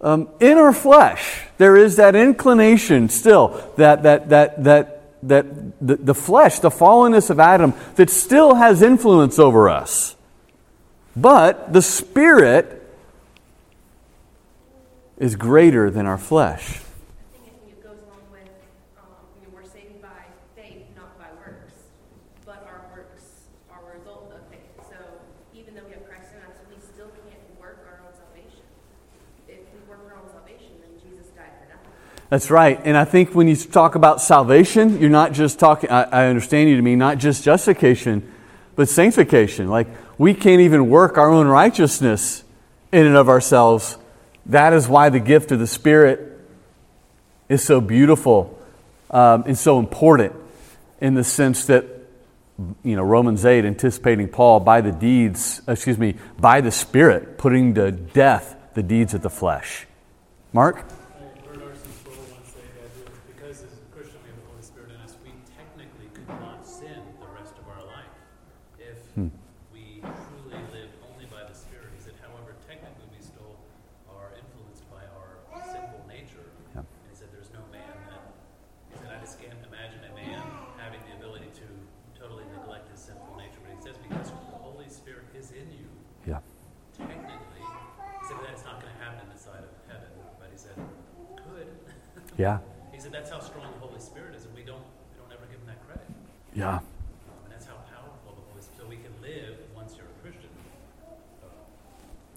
Um, 0.00 0.28
in 0.38 0.58
our 0.58 0.72
flesh, 0.72 1.42
there 1.58 1.76
is 1.76 1.96
that 1.96 2.14
inclination 2.14 3.08
still, 3.08 3.48
that, 3.76 4.04
that, 4.04 4.28
that, 4.28 4.62
that, 4.64 5.02
that 5.28 5.44
the, 5.84 5.96
the 5.96 6.14
flesh, 6.14 6.60
the 6.60 6.70
fallenness 6.70 7.30
of 7.30 7.40
Adam, 7.40 7.74
that 7.96 8.08
still 8.08 8.54
has 8.54 8.80
influence 8.82 9.38
over 9.40 9.68
us. 9.68 10.14
But 11.16 11.72
the 11.72 11.82
Spirit 11.82 12.76
is 15.18 15.34
greater 15.34 15.90
than 15.90 16.06
our 16.06 16.16
flesh. 16.18 16.78
I 16.78 17.42
think 17.42 17.58
it 17.66 17.82
goes 17.82 17.98
along 18.06 18.22
with, 18.30 18.46
um, 18.96 19.10
you 19.34 19.50
know, 19.50 19.52
we're 19.52 19.66
saved 19.66 20.00
by 20.00 20.30
faith, 20.54 20.86
not 20.94 21.18
by 21.18 21.26
works. 21.42 21.74
But 22.46 22.62
our 22.70 22.86
works 22.94 23.50
are 23.68 23.82
a 23.82 23.98
result 23.98 24.30
of 24.30 24.46
faith. 24.46 24.62
So 24.86 24.94
even 25.58 25.74
though 25.74 25.82
we 25.82 25.90
have 25.98 26.06
Christ 26.06 26.30
in 26.38 26.46
us, 26.46 26.54
we 26.70 26.78
still 26.78 27.10
can't 27.26 27.42
work 27.58 27.82
our 27.90 27.98
own 28.06 28.14
salvation. 28.14 28.62
If 29.48 29.58
we 29.74 29.82
work 29.90 30.06
our 30.06 30.22
own 30.22 30.30
salvation, 30.30 30.70
then 30.86 30.94
Jesus 31.02 31.26
died 31.34 31.50
for 31.58 31.66
nothing. 31.66 31.90
That's 32.30 32.50
right. 32.50 32.78
And 32.84 32.96
I 32.96 33.04
think 33.04 33.34
when 33.34 33.48
you 33.48 33.56
talk 33.56 33.94
about 33.94 34.20
salvation, 34.20 35.00
you're 35.00 35.08
not 35.08 35.32
just 35.32 35.58
talking, 35.58 35.90
I, 35.90 36.02
I 36.02 36.26
understand 36.26 36.68
you 36.68 36.76
to 36.76 36.82
mean 36.82 36.98
not 36.98 37.18
just 37.18 37.42
justification, 37.42 38.30
but 38.76 38.88
sanctification. 38.88 39.68
Like, 39.68 39.88
we 40.18 40.34
can't 40.34 40.60
even 40.60 40.90
work 40.90 41.16
our 41.16 41.30
own 41.30 41.46
righteousness 41.46 42.44
in 42.92 43.06
and 43.06 43.16
of 43.16 43.28
ourselves. 43.28 43.96
That 44.46 44.72
is 44.72 44.88
why 44.88 45.08
the 45.08 45.20
gift 45.20 45.52
of 45.52 45.58
the 45.58 45.66
Spirit 45.66 46.38
is 47.48 47.64
so 47.64 47.80
beautiful 47.80 48.58
um, 49.10 49.44
and 49.46 49.56
so 49.56 49.78
important 49.78 50.34
in 51.00 51.14
the 51.14 51.24
sense 51.24 51.64
that, 51.66 51.86
you 52.82 52.94
know, 52.96 53.02
Romans 53.04 53.46
8, 53.46 53.64
anticipating 53.64 54.28
Paul 54.28 54.60
by 54.60 54.82
the 54.82 54.92
deeds, 54.92 55.62
excuse 55.66 55.96
me, 55.96 56.16
by 56.38 56.60
the 56.60 56.72
Spirit, 56.72 57.38
putting 57.38 57.74
to 57.74 57.90
death 57.90 58.54
the 58.74 58.82
deeds 58.82 59.14
of 59.14 59.22
the 59.22 59.30
flesh. 59.30 59.86
Mark? 60.52 60.84
Bert 61.46 61.62
Orson 61.62 61.92
Sproul 62.00 62.16
once 62.34 62.50
said 62.52 62.62
that 62.74 62.90
because 63.36 63.62
as 63.62 63.72
a 63.78 63.94
Christian 63.94 64.18
we 64.24 64.30
have 64.30 64.40
the 64.42 64.48
Holy 64.50 64.62
Spirit 64.62 64.90
in 64.90 65.00
us, 65.02 65.14
we 65.22 65.30
technically 65.56 66.08
could 66.14 66.28
not 66.40 66.66
sin 66.66 66.98
the 67.20 67.28
rest 67.38 67.54
of 67.56 67.64
our 67.68 67.84
life 67.86 68.10
if 68.80 68.98
we 69.72 70.00
truly 70.02 70.58
lived 70.74 70.94
only 71.14 71.26
by 71.30 71.46
the 71.46 71.54
Spirit. 71.54 71.94
He 71.94 72.02
said, 72.02 72.14
however, 72.20 72.58
technically 72.66 73.06
we 73.14 73.22
still 73.22 73.54
are 74.10 74.34
influenced 74.34 74.82
by 74.90 75.06
our 75.14 75.38
sinful 75.62 76.02
nature. 76.10 76.42
Yeah. 76.74 76.82
And 76.82 77.06
he 77.10 77.14
said, 77.14 77.30
"There's 77.30 77.50
no 77.54 77.62
man 77.70 77.86
that." 78.10 78.22
He 78.90 78.98
said, 78.98 79.10
"I 79.14 79.18
just 79.22 79.38
can't 79.38 79.58
imagine 79.62 80.02
a 80.06 80.14
man 80.14 80.42
having 80.78 81.02
the 81.06 81.18
ability 81.18 81.50
to 81.60 81.66
totally 82.18 82.46
neglect 82.54 82.88
his 82.90 83.04
sinful 83.04 83.36
nature." 83.36 83.58
But 83.62 83.74
he 83.74 83.82
says, 83.82 83.98
"Because 84.00 84.30
the 84.32 84.58
Holy 84.62 84.88
Spirit 84.88 85.28
is 85.36 85.50
in 85.52 85.66
you, 85.74 85.90
Yeah. 86.24 86.40
technically." 86.96 87.66
He 87.66 88.24
said, 88.26 88.38
"That's 88.44 88.64
not 88.64 88.80
going 88.80 88.92
to 88.92 89.00
happen 89.02 89.26
inside 89.32 89.64
of 89.64 89.72
heaven." 89.88 90.08
But 90.38 90.48
he 90.52 90.58
said, 90.58 90.76
"Could." 91.36 91.68
Yeah. 92.38 92.60
He 92.92 93.00
said, 93.00 93.12
"That's 93.12 93.30
how 93.30 93.40
strong 93.40 93.66
the 93.80 93.86
Holy 93.86 94.00
Spirit 94.00 94.34
is, 94.36 94.44
and 94.46 94.54
we 94.54 94.62
don't 94.62 94.78
we 94.78 95.18
don't 95.18 95.32
ever 95.32 95.44
give 95.50 95.58
him 95.60 95.66
that 95.66 95.84
credit." 95.84 96.06
Yeah. 96.54 96.78
And 96.78 97.52
that's 97.52 97.66
how 97.66 97.74
powerful 97.92 98.38
the 98.38 98.50
Holy 98.50 98.62
Spirit. 98.62 98.78
So 98.78 98.86
we 98.88 98.96
can 98.96 99.12
live 99.20 99.56
once 99.74 99.94
you're 99.96 100.06
a 100.06 100.22
Christian 100.22 100.48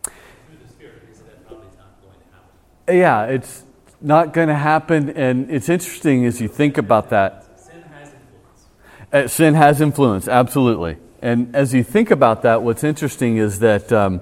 through 0.03 0.57
the 0.61 0.73
Spirit. 0.73 1.03
He 1.07 1.13
said 1.15 1.27
that 1.27 1.47
probably 1.47 1.67
is 1.67 1.77
not 1.77 2.01
going 2.01 2.17
to 2.17 2.25
happen. 2.33 2.97
Yeah, 2.97 3.25
it's 3.25 3.63
not 4.01 4.33
going 4.33 4.47
to 4.47 4.55
happen. 4.55 5.11
And 5.11 5.51
it's 5.51 5.69
interesting 5.69 6.25
as 6.25 6.41
you 6.41 6.47
think 6.47 6.79
about 6.79 7.11
that. 7.11 7.45
Sin 7.59 7.83
has 7.93 8.11
influence. 8.11 8.67
Uh, 9.13 9.27
sin 9.27 9.53
has 9.53 9.81
influence, 9.81 10.27
absolutely. 10.27 10.97
And 11.21 11.55
as 11.55 11.75
you 11.75 11.83
think 11.83 12.09
about 12.09 12.41
that, 12.41 12.63
what's 12.63 12.83
interesting 12.83 13.37
is 13.37 13.59
that, 13.59 13.93
um, 13.93 14.21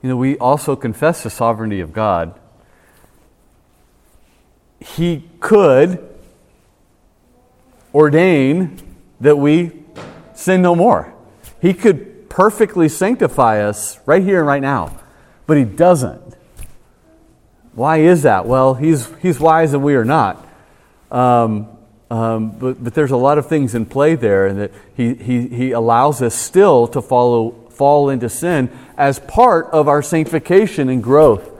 you 0.00 0.08
know, 0.08 0.16
we 0.16 0.38
also 0.38 0.74
confess 0.74 1.22
the 1.22 1.28
sovereignty 1.28 1.80
of 1.80 1.92
God. 1.92 2.38
He 4.82 5.28
could 5.40 6.08
ordain 7.94 8.78
that 9.20 9.36
we 9.36 9.72
sin 10.34 10.62
no 10.62 10.74
more. 10.74 11.12
He 11.60 11.74
could 11.74 12.28
perfectly 12.28 12.88
sanctify 12.88 13.62
us 13.62 13.98
right 14.06 14.22
here 14.22 14.38
and 14.38 14.46
right 14.46 14.62
now, 14.62 14.98
but 15.46 15.56
He 15.56 15.64
doesn't. 15.64 16.20
Why 17.74 17.98
is 17.98 18.22
that? 18.22 18.46
Well, 18.46 18.74
He's, 18.74 19.08
he's 19.20 19.38
wise 19.38 19.72
and 19.74 19.82
we 19.82 19.94
are 19.94 20.04
not. 20.04 20.46
Um, 21.10 21.68
um, 22.10 22.50
but, 22.58 22.82
but 22.82 22.94
there's 22.94 23.10
a 23.10 23.16
lot 23.16 23.38
of 23.38 23.46
things 23.46 23.74
in 23.74 23.86
play 23.86 24.16
there, 24.16 24.46
and 24.46 24.60
that 24.60 24.72
he, 24.94 25.14
he, 25.14 25.48
he 25.48 25.72
allows 25.72 26.20
us 26.20 26.34
still 26.34 26.86
to 26.88 27.00
follow, 27.00 27.52
fall 27.70 28.10
into 28.10 28.28
sin 28.28 28.70
as 28.98 29.18
part 29.18 29.66
of 29.72 29.88
our 29.88 30.02
sanctification 30.02 30.90
and 30.90 31.02
growth 31.02 31.51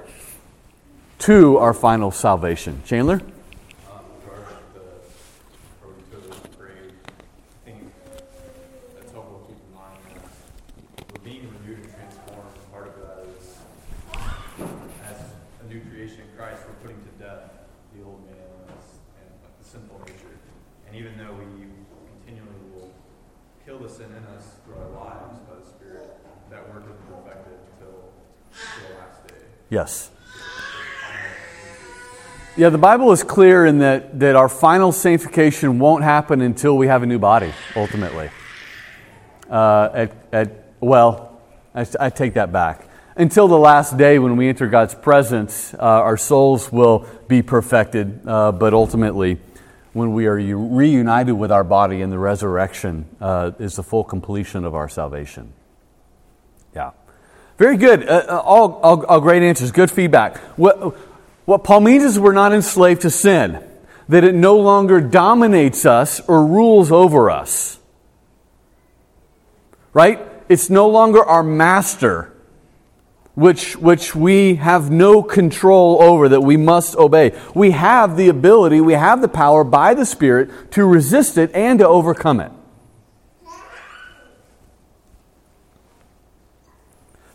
to 1.23 1.57
our 1.59 1.73
final 1.73 2.11
salvation. 2.11 2.83
Chandler? 2.85 3.15
Um, 3.15 4.01
regarding 4.27 4.57
the, 4.75 4.81
or 5.87 5.95
we 5.95 6.03
took 6.11 6.27
this 6.27 6.57
grade, 6.59 6.95
I 7.07 7.65
think 7.65 7.93
that's 8.99 9.13
helpful 9.13 9.47
to 9.47 9.55
keep 9.55 9.63
in 9.63 9.71
mind 9.71 10.03
that 10.19 11.07
we're 11.15 11.23
being 11.23 11.47
renewed 11.47 11.79
and 11.87 11.95
transformed. 11.95 12.51
and 12.59 12.73
Part 12.75 12.87
of 12.91 12.95
that 13.07 13.23
is, 13.39 13.63
as 15.07 15.19
a 15.63 15.67
new 15.73 15.81
creation 15.95 16.27
in 16.27 16.31
Christ, 16.37 16.63
we're 16.67 16.75
putting 16.83 16.99
to 17.07 17.13
death 17.23 17.55
the 17.95 18.03
old 18.03 18.27
man 18.27 18.43
and 18.43 18.67
this- 18.75 18.99
and 19.23 19.31
like 19.47 19.55
the 19.63 19.67
sinful 19.71 20.03
nature. 20.03 20.35
And 20.91 20.97
even 20.99 21.17
though 21.23 21.39
we 21.39 21.47
continually 22.19 22.67
will 22.75 22.91
kill 23.65 23.79
the 23.79 23.89
sin 23.89 24.11
in 24.11 24.25
us 24.35 24.59
through 24.67 24.75
our 24.83 24.91
lives 25.07 25.39
by 25.47 25.55
the 25.55 25.67
Spirit, 25.71 26.19
that 26.51 26.67
work 26.75 26.83
isn't 26.83 27.07
perfected 27.07 27.63
until 27.79 28.11
the 28.51 28.99
last 28.99 29.23
day. 29.31 29.47
Yes. 29.71 30.11
Yeah, 32.55 32.69
the 32.69 32.77
Bible 32.77 33.13
is 33.13 33.23
clear 33.23 33.65
in 33.65 33.79
that, 33.79 34.21
that 34.21 34.37
our 34.37 34.49
final 34.49 34.93
sanctification 34.93 35.79
won't 35.79 36.05
happen 36.05 36.43
until 36.43 36.77
we 36.77 36.87
have 36.87 37.03
a 37.03 37.07
new 37.07 37.19
body, 37.19 37.51
ultimately. 37.75 38.29
Uh, 39.49 39.89
at, 39.95 40.13
at, 40.33 40.65
well, 40.79 41.41
I, 41.75 41.87
I 41.99 42.11
take 42.11 42.35
that 42.35 42.53
back. 42.53 42.91
Until 43.17 43.49
the 43.49 43.59
last 43.59 43.97
day 43.97 44.19
when 44.19 44.37
we 44.37 44.51
enter 44.51 44.67
God's 44.67 44.95
presence, 44.95 45.73
uh, 45.73 45.79
our 45.79 46.19
souls 46.19 46.71
will 46.71 47.07
be 47.27 47.41
perfected, 47.41 48.21
uh, 48.29 48.53
but 48.53 48.75
ultimately, 48.75 49.39
when 49.95 50.13
we 50.13 50.27
are 50.27 50.35
reunited 50.35 51.35
with 51.35 51.51
our 51.51 51.65
body 51.65 52.03
in 52.03 52.11
the 52.11 52.19
resurrection, 52.19 53.07
uh, 53.23 53.53
is 53.59 53.77
the 53.77 53.83
full 53.83 54.05
completion 54.05 54.67
of 54.67 54.75
our 54.75 54.91
salvation. 54.91 55.55
Yeah. 56.75 56.91
Very 57.57 57.79
good. 57.79 58.07
Uh, 58.07 58.27
uh, 58.29 58.43
all, 58.45 58.75
all, 58.83 59.07
all 59.07 59.21
great 59.23 59.43
answers. 59.43 59.73
Good 59.73 59.91
feedback. 59.91 60.37
What, 60.59 60.95
what 61.45 61.65
Paul 61.65 61.81
means 61.81 62.05
is 62.05 62.19
we're 62.19 62.33
not 62.33 62.53
enslaved 62.53 63.03
to 63.03 63.11
sin, 63.11 63.63
that 64.09 64.25
it 64.25 64.35
no 64.35 64.57
longer 64.57 65.01
dominates 65.01 65.85
us 65.85 66.21
or 66.29 66.47
rules 66.47 66.93
over 66.93 67.31
us. 67.31 67.79
Right? 69.93 70.21
It's 70.49 70.71
no 70.71 70.89
longer 70.89 71.23
our 71.23 71.43
master, 71.43 72.33
which, 73.35 73.77
which 73.77 74.15
we 74.15 74.57
have 74.57 74.91
no 74.91 75.23
control 75.23 76.01
over, 76.03 76.29
that 76.29 76.43
we 76.43 76.57
must 76.57 76.97
obey. 76.97 77.39
We 77.55 77.73
have 77.73 78.17
the 78.17 78.29
ability, 78.29 78.81
we 78.81 78.95
have 78.95 79.21
the 79.21 79.29
power 79.29 79.65
by 79.65 79.95
the 79.95 80.07
Spirit 80.07 80.73
to 80.73 80.85
resist 80.85 81.39
it 81.39 81.51
and 81.55 81.79
to 81.81 81.89
overcome 81.89 82.41
it. 82.41 82.53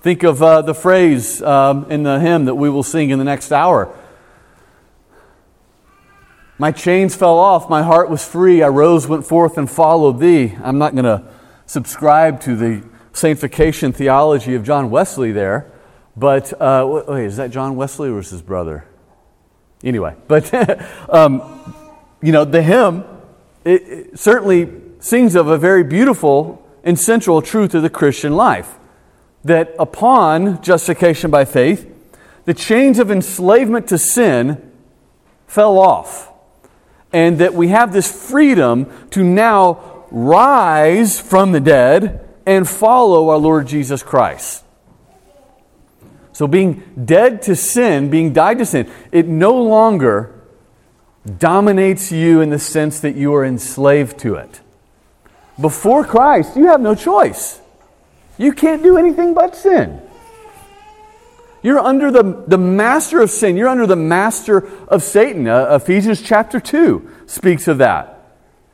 Think 0.07 0.23
of 0.23 0.41
uh, 0.41 0.61
the 0.61 0.73
phrase 0.73 1.41
um, 1.41 1.91
in 1.91 2.03
the 2.03 2.17
hymn 2.17 2.45
that 2.45 2.55
we 2.55 2.69
will 2.69 2.81
sing 2.81 3.09
in 3.09 3.19
the 3.19 3.25
next 3.25 3.51
hour. 3.51 3.93
My 6.57 6.71
chains 6.71 7.13
fell 7.13 7.37
off, 7.37 7.69
my 7.69 7.83
heart 7.83 8.09
was 8.09 8.25
free, 8.25 8.63
I 8.63 8.69
rose, 8.69 9.05
went 9.05 9.25
forth, 9.25 9.57
and 9.57 9.69
followed 9.69 10.21
thee. 10.21 10.55
I'm 10.63 10.77
not 10.77 10.95
going 10.95 11.03
to 11.03 11.25
subscribe 11.65 12.39
to 12.43 12.55
the 12.55 12.87
sanctification 13.11 13.91
theology 13.91 14.55
of 14.55 14.63
John 14.63 14.89
Wesley 14.89 15.33
there, 15.33 15.69
but 16.15 16.53
uh, 16.61 17.03
wait, 17.05 17.25
is 17.25 17.35
that 17.35 17.51
John 17.51 17.75
Wesley 17.75 18.07
or 18.07 18.13
was 18.13 18.29
his 18.29 18.41
brother? 18.41 18.85
Anyway, 19.83 20.15
but 20.29 20.53
um, 21.13 21.75
you 22.21 22.31
know, 22.31 22.45
the 22.45 22.61
hymn 22.61 23.03
it, 23.65 23.81
it 23.81 24.19
certainly 24.19 24.71
sings 25.01 25.35
of 25.35 25.49
a 25.49 25.57
very 25.57 25.83
beautiful 25.83 26.65
and 26.85 26.97
central 26.97 27.41
truth 27.41 27.75
of 27.75 27.83
the 27.83 27.89
Christian 27.89 28.37
life 28.37 28.77
that 29.47 29.73
upon 29.79 30.61
justification 30.61 31.31
by 31.31 31.45
faith, 31.45 31.91
the 32.45 32.53
chains 32.53 32.99
of 32.99 33.09
enslavement 33.11 33.87
to 33.87 33.97
sin 33.97 34.71
fell 35.47 35.79
off. 35.79 36.31
And 37.13 37.39
that 37.39 37.53
we 37.53 37.69
have 37.69 37.93
this 37.93 38.11
freedom 38.29 38.91
to 39.11 39.23
now 39.23 40.05
rise 40.11 41.19
from 41.19 41.53
the 41.53 41.59
dead 41.59 42.27
and 42.45 42.67
follow 42.67 43.29
our 43.29 43.37
Lord 43.37 43.67
Jesus 43.67 44.03
Christ. 44.03 44.63
So, 46.33 46.47
being 46.47 46.83
dead 47.05 47.41
to 47.43 47.55
sin, 47.55 48.09
being 48.09 48.33
died 48.33 48.59
to 48.59 48.65
sin, 48.65 48.91
it 49.11 49.27
no 49.27 49.61
longer 49.63 50.39
dominates 51.39 52.11
you 52.11 52.41
in 52.41 52.49
the 52.49 52.59
sense 52.59 52.99
that 52.99 53.15
you 53.15 53.33
are 53.33 53.43
enslaved 53.43 54.19
to 54.19 54.35
it. 54.35 54.61
Before 55.59 56.05
Christ, 56.05 56.55
you 56.55 56.67
have 56.67 56.79
no 56.81 56.93
choice. 56.93 57.59
You 58.37 58.53
can't 58.53 58.83
do 58.83 58.97
anything 58.97 59.33
but 59.33 59.55
sin. 59.55 60.01
You're 61.63 61.79
under 61.79 62.11
the, 62.11 62.43
the 62.47 62.57
master 62.57 63.21
of 63.21 63.31
sin. 63.31 63.57
You're 63.57 63.67
under 63.67 63.87
the 63.87 63.95
master 63.95 64.67
of 64.87 65.03
Satan. 65.03 65.47
Uh, 65.47 65.75
Ephesians 65.81 66.21
chapter 66.21 66.59
2 66.59 67.09
speaks 67.25 67.67
of 67.67 67.79
that. 67.79 68.13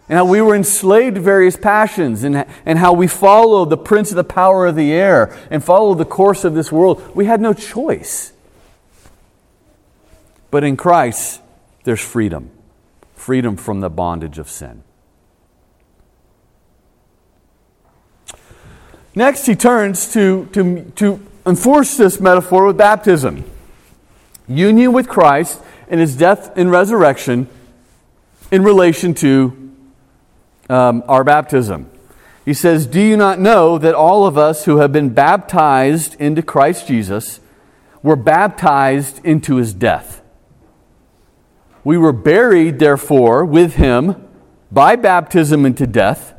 And 0.09 0.17
how 0.17 0.25
we 0.25 0.41
were 0.41 0.53
enslaved 0.53 1.15
to 1.15 1.21
various 1.21 1.55
passions, 1.55 2.23
and, 2.25 2.45
and 2.65 2.77
how 2.77 2.91
we 2.91 3.07
followed 3.07 3.69
the 3.69 3.77
prince 3.77 4.11
of 4.11 4.17
the 4.17 4.23
power 4.23 4.65
of 4.65 4.75
the 4.75 4.91
air 4.91 5.35
and 5.49 5.63
followed 5.63 5.97
the 5.97 6.05
course 6.05 6.43
of 6.43 6.53
this 6.53 6.71
world. 6.71 7.15
We 7.15 7.25
had 7.25 7.39
no 7.39 7.53
choice. 7.53 8.33
But 10.51 10.65
in 10.65 10.75
Christ, 10.75 11.41
there's 11.83 12.01
freedom 12.01 12.51
freedom 13.23 13.55
from 13.55 13.79
the 13.79 13.89
bondage 13.89 14.37
of 14.37 14.49
sin. 14.49 14.83
Next, 19.15 19.45
he 19.45 19.55
turns 19.55 20.11
to, 20.13 20.47
to, 20.53 20.91
to 20.95 21.19
enforce 21.45 21.97
this 21.97 22.19
metaphor 22.19 22.65
with 22.65 22.77
baptism 22.77 23.45
union 24.47 24.91
with 24.91 25.07
Christ 25.07 25.61
and 25.87 25.99
his 25.99 26.15
death 26.15 26.55
and 26.57 26.71
resurrection 26.71 27.47
in 28.51 28.63
relation 28.63 29.13
to 29.15 29.71
um, 30.69 31.03
our 31.07 31.23
baptism. 31.23 31.89
He 32.45 32.53
says, 32.53 32.85
Do 32.85 32.99
you 32.99 33.15
not 33.15 33.39
know 33.39 33.77
that 33.77 33.95
all 33.95 34.25
of 34.25 34.37
us 34.37 34.65
who 34.65 34.77
have 34.77 34.91
been 34.91 35.09
baptized 35.09 36.19
into 36.19 36.41
Christ 36.41 36.87
Jesus 36.87 37.39
were 38.01 38.15
baptized 38.15 39.23
into 39.25 39.55
his 39.55 39.73
death? 39.73 40.21
We 41.83 41.97
were 41.97 42.13
buried, 42.13 42.79
therefore, 42.79 43.45
with 43.45 43.75
him 43.75 44.27
by 44.71 44.95
baptism 44.95 45.65
into 45.65 45.85
death 45.85 46.33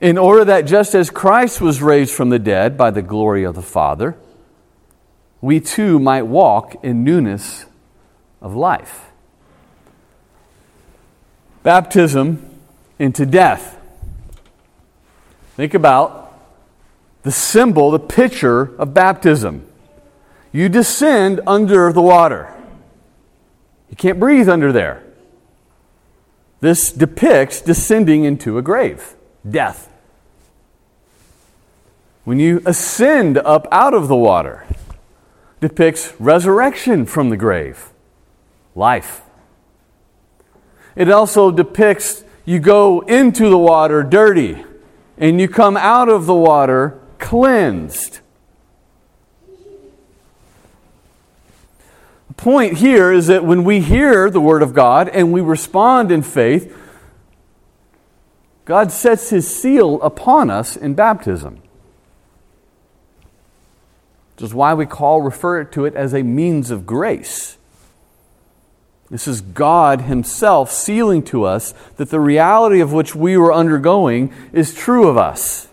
in 0.00 0.16
order 0.16 0.44
that 0.46 0.62
just 0.62 0.94
as 0.94 1.10
Christ 1.10 1.60
was 1.60 1.82
raised 1.82 2.14
from 2.14 2.30
the 2.30 2.38
dead 2.38 2.76
by 2.76 2.90
the 2.90 3.02
glory 3.02 3.44
of 3.44 3.54
the 3.54 3.62
Father, 3.62 4.16
we 5.40 5.60
too 5.60 5.98
might 5.98 6.22
walk 6.22 6.82
in 6.82 7.04
newness 7.04 7.66
of 8.40 8.54
life. 8.54 9.10
Baptism 11.62 12.58
into 12.98 13.26
death. 13.26 13.78
Think 15.56 15.74
about 15.74 16.32
the 17.22 17.30
symbol, 17.30 17.90
the 17.90 17.98
picture 17.98 18.74
of 18.78 18.94
baptism. 18.94 19.66
You 20.52 20.70
descend 20.70 21.40
under 21.46 21.92
the 21.92 22.00
water. 22.00 22.52
You 23.90 23.96
can't 23.96 24.18
breathe 24.18 24.48
under 24.48 24.72
there. 24.72 25.02
This 26.60 26.92
depicts 26.92 27.60
descending 27.60 28.24
into 28.24 28.56
a 28.56 28.62
grave, 28.62 29.14
death. 29.48 29.89
When 32.24 32.38
you 32.38 32.62
ascend 32.66 33.38
up 33.38 33.66
out 33.72 33.94
of 33.94 34.08
the 34.08 34.16
water, 34.16 34.66
depicts 35.60 36.12
resurrection 36.18 37.06
from 37.06 37.30
the 37.30 37.36
grave, 37.36 37.90
life. 38.74 39.22
It 40.96 41.10
also 41.10 41.50
depicts 41.50 42.24
you 42.44 42.58
go 42.58 43.00
into 43.00 43.48
the 43.48 43.58
water 43.58 44.02
dirty 44.02 44.64
and 45.16 45.40
you 45.40 45.48
come 45.48 45.76
out 45.76 46.08
of 46.08 46.26
the 46.26 46.34
water 46.34 46.98
cleansed. 47.18 48.20
The 52.28 52.34
point 52.36 52.78
here 52.78 53.12
is 53.12 53.26
that 53.28 53.44
when 53.44 53.64
we 53.64 53.80
hear 53.80 54.30
the 54.30 54.40
Word 54.40 54.62
of 54.62 54.74
God 54.74 55.08
and 55.08 55.32
we 55.32 55.40
respond 55.40 56.10
in 56.10 56.22
faith, 56.22 56.76
God 58.64 58.90
sets 58.90 59.30
His 59.30 59.54
seal 59.54 60.00
upon 60.02 60.50
us 60.50 60.76
in 60.76 60.94
baptism. 60.94 61.62
Which 64.40 64.48
is 64.48 64.54
why 64.54 64.72
we 64.72 64.86
call, 64.86 65.20
refer 65.20 65.64
to 65.64 65.84
it 65.84 65.94
as 65.94 66.14
a 66.14 66.22
means 66.22 66.70
of 66.70 66.86
grace. 66.86 67.58
This 69.10 69.28
is 69.28 69.42
God 69.42 70.00
Himself 70.00 70.72
sealing 70.72 71.22
to 71.24 71.44
us 71.44 71.74
that 71.98 72.08
the 72.08 72.20
reality 72.20 72.80
of 72.80 72.90
which 72.90 73.14
we 73.14 73.36
were 73.36 73.52
undergoing 73.52 74.32
is 74.50 74.72
true 74.72 75.08
of 75.08 75.18
us. 75.18 75.68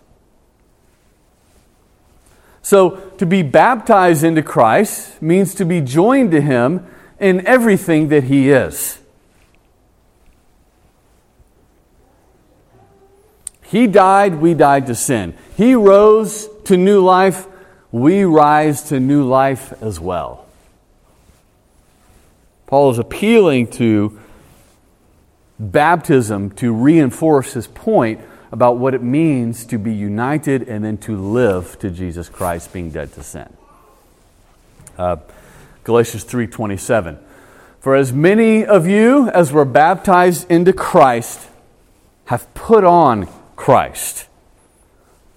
So, 2.62 2.98
to 3.20 3.26
be 3.26 3.42
baptized 3.42 4.26
into 4.26 4.44
Christ 4.44 5.22
means 5.22 5.56
to 5.56 5.64
be 5.64 5.80
joined 5.80 6.32
to 6.32 6.42
Him 6.42 6.86
in 7.22 7.48
everything 7.48 8.10
that 8.10 8.26
He 8.26 8.50
is. 8.50 9.00
He 13.64 13.88
died, 13.88 14.42
we 14.42 14.54
died 14.54 14.88
to 14.88 14.96
sin. 14.96 15.36
He 15.56 15.74
rose 15.74 16.50
to 16.66 16.76
new 16.76 17.02
life, 17.02 17.48
we 18.00 18.24
rise 18.24 18.84
to 18.84 19.00
new 19.00 19.24
life 19.24 19.74
as 19.82 20.00
well. 20.00 20.46
Paul 22.66 22.92
is 22.92 23.00
appealing 23.00 23.68
to 23.72 24.20
baptism 25.60 26.52
to 26.52 26.74
reinforce 26.74 27.54
his 27.54 27.68
point 27.68 28.22
about 28.52 28.78
what 28.78 28.94
it 28.94 29.02
means 29.02 29.66
to 29.66 29.78
be 29.78 29.94
united 29.94 30.68
and 30.68 30.84
then 30.84 30.98
to 30.98 31.18
live 31.18 31.80
to 31.80 31.90
Jesus 31.90 32.30
Christ, 32.30 32.72
being 32.74 32.92
dead 32.92 33.14
to 33.14 33.24
sin. 33.24 33.52
Uh, 34.98 35.18
Galatians 35.84 36.24
3:27. 36.24 37.18
For 37.80 37.96
as 37.96 38.12
many 38.12 38.66
of 38.66 38.88
you 38.88 39.30
as 39.30 39.54
were 39.54 39.66
baptized 39.66 40.50
into 40.52 40.74
Christ 40.74 41.48
have 42.26 42.54
put 42.54 42.84
on 42.84 43.28
Christ. 43.56 44.28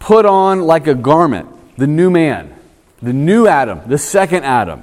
Put 0.00 0.26
on 0.26 0.62
like 0.62 0.88
a 0.88 0.94
garment 0.94 1.48
the 1.80 1.86
new 1.86 2.10
man, 2.10 2.54
the 3.00 3.14
new 3.14 3.46
Adam, 3.46 3.80
the 3.86 3.96
second 3.96 4.44
Adam 4.44 4.82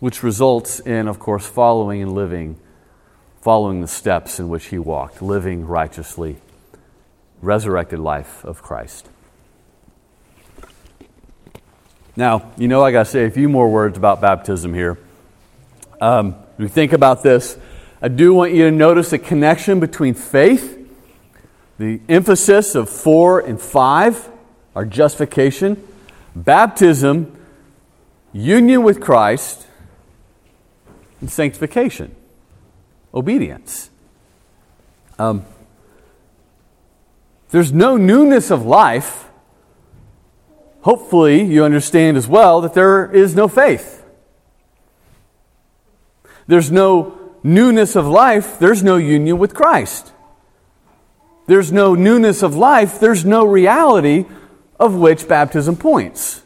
which 0.00 0.22
results 0.22 0.80
in, 0.80 1.06
of 1.06 1.18
course, 1.18 1.46
following 1.46 2.02
and 2.02 2.12
living, 2.12 2.58
following 3.42 3.82
the 3.82 3.86
steps 3.86 4.40
in 4.40 4.48
which 4.48 4.64
he 4.64 4.78
walked, 4.78 5.20
living 5.20 5.66
righteously, 5.66 6.38
resurrected 7.42 7.98
life 7.98 8.44
of 8.44 8.62
Christ. 8.62 9.08
Now, 12.16 12.50
you 12.56 12.66
know, 12.66 12.82
I 12.82 12.92
got 12.92 13.04
to 13.04 13.10
say 13.12 13.26
a 13.26 13.30
few 13.30 13.50
more 13.50 13.68
words 13.68 13.98
about 13.98 14.22
baptism 14.22 14.72
here. 14.72 14.98
Um, 16.00 16.34
we 16.56 16.66
think 16.66 16.94
about 16.94 17.22
this. 17.22 17.58
I 18.00 18.08
do 18.08 18.32
want 18.32 18.54
you 18.54 18.64
to 18.64 18.72
notice 18.72 19.10
the 19.10 19.18
connection 19.18 19.80
between 19.80 20.14
faith, 20.14 20.78
the 21.78 22.00
emphasis 22.08 22.74
of 22.74 22.88
four 22.88 23.38
and 23.38 23.60
five, 23.60 24.31
our 24.74 24.84
justification, 24.84 25.86
baptism, 26.34 27.36
union 28.32 28.82
with 28.82 29.00
Christ, 29.00 29.66
and 31.20 31.30
sanctification, 31.30 32.14
obedience. 33.14 33.90
Um, 35.18 35.44
there's 37.50 37.72
no 37.72 37.96
newness 37.96 38.50
of 38.50 38.64
life. 38.64 39.28
Hopefully, 40.80 41.42
you 41.42 41.64
understand 41.64 42.16
as 42.16 42.26
well 42.26 42.60
that 42.62 42.74
there 42.74 43.10
is 43.10 43.36
no 43.36 43.46
faith. 43.46 44.04
There's 46.46 46.72
no 46.72 47.18
newness 47.42 47.94
of 47.94 48.06
life, 48.06 48.58
there's 48.58 48.82
no 48.82 48.96
union 48.96 49.38
with 49.38 49.54
Christ. 49.54 50.12
There's 51.46 51.70
no 51.70 51.94
newness 51.94 52.42
of 52.42 52.56
life, 52.56 52.98
there's 52.98 53.24
no 53.24 53.44
reality 53.44 54.24
of 54.82 54.96
which 54.96 55.28
baptism 55.28 55.76
points. 55.76 56.42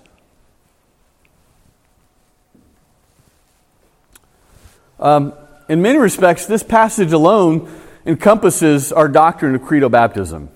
Um, 5.01 5.33
in 5.71 5.81
many 5.81 5.99
respects, 5.99 6.45
this 6.45 6.63
passage 6.63 7.13
alone 7.13 7.67
encompasses 8.05 8.93
our 8.93 9.09
doctrine 9.09 9.55
of 9.55 9.63
credo 9.63 9.89
baptism. 9.89 10.51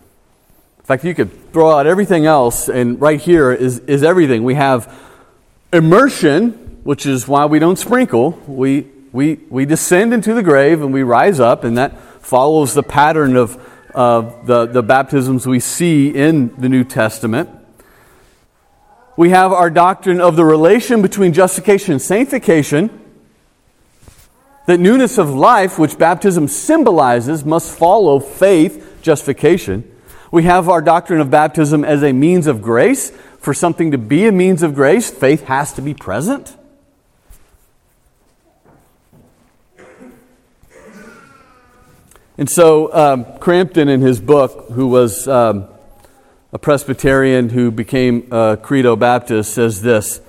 In 0.78 0.84
fact, 0.84 1.04
you 1.04 1.14
could 1.14 1.52
throw 1.54 1.70
out 1.70 1.86
everything 1.86 2.26
else, 2.26 2.68
and 2.68 3.00
right 3.00 3.18
here 3.18 3.50
is, 3.50 3.78
is 3.80 4.02
everything. 4.02 4.44
We 4.44 4.56
have 4.56 4.94
immersion, 5.72 6.80
which 6.84 7.06
is 7.06 7.26
why 7.26 7.46
we 7.46 7.58
don't 7.58 7.78
sprinkle. 7.78 8.32
We, 8.46 8.88
we, 9.10 9.40
we 9.48 9.64
descend 9.64 10.12
into 10.12 10.34
the 10.34 10.42
grave 10.42 10.82
and 10.82 10.92
we 10.92 11.02
rise 11.02 11.40
up, 11.40 11.64
and 11.64 11.78
that 11.78 11.98
follows 12.22 12.74
the 12.74 12.82
pattern 12.82 13.36
of 13.36 13.56
uh, 13.94 14.44
the, 14.44 14.66
the 14.66 14.82
baptisms 14.82 15.46
we 15.46 15.60
see 15.60 16.10
in 16.10 16.54
the 16.60 16.68
New 16.68 16.84
Testament. 16.84 17.59
We 19.20 19.28
have 19.28 19.52
our 19.52 19.68
doctrine 19.68 20.18
of 20.18 20.37
the 20.37 20.46
relation 20.46 21.02
between 21.02 21.35
justification 21.35 21.92
and 21.92 22.00
sanctification 22.00 22.88
that 24.64 24.80
newness 24.80 25.18
of 25.18 25.28
life, 25.28 25.78
which 25.78 25.98
baptism 25.98 26.48
symbolizes, 26.48 27.44
must 27.44 27.76
follow 27.76 28.18
faith, 28.18 29.00
justification. 29.02 29.85
We 30.33 30.44
have 30.44 30.70
our 30.70 30.80
doctrine 30.80 31.20
of 31.20 31.30
baptism 31.30 31.85
as 31.85 32.02
a 32.02 32.14
means 32.14 32.46
of 32.46 32.62
grace. 32.62 33.11
For 33.40 33.52
something 33.52 33.90
to 33.90 33.98
be 33.98 34.26
a 34.26 34.33
means 34.33 34.62
of 34.62 34.74
grace, 34.74 35.11
faith 35.11 35.44
has 35.44 35.74
to 35.74 35.83
be 35.83 35.92
present. 35.92 36.56
And 42.38 42.48
so, 42.48 42.90
um, 42.94 43.26
Crampton, 43.38 43.90
in 43.90 44.00
his 44.00 44.18
book, 44.18 44.70
who 44.70 44.87
was 44.87 45.28
um, 45.28 45.68
a 46.52 46.58
Presbyterian 46.58 47.50
who 47.50 47.70
became 47.70 48.26
a 48.30 48.58
Credo 48.60 48.96
Baptist, 48.96 49.54
says 49.54 49.82
this 49.82 50.20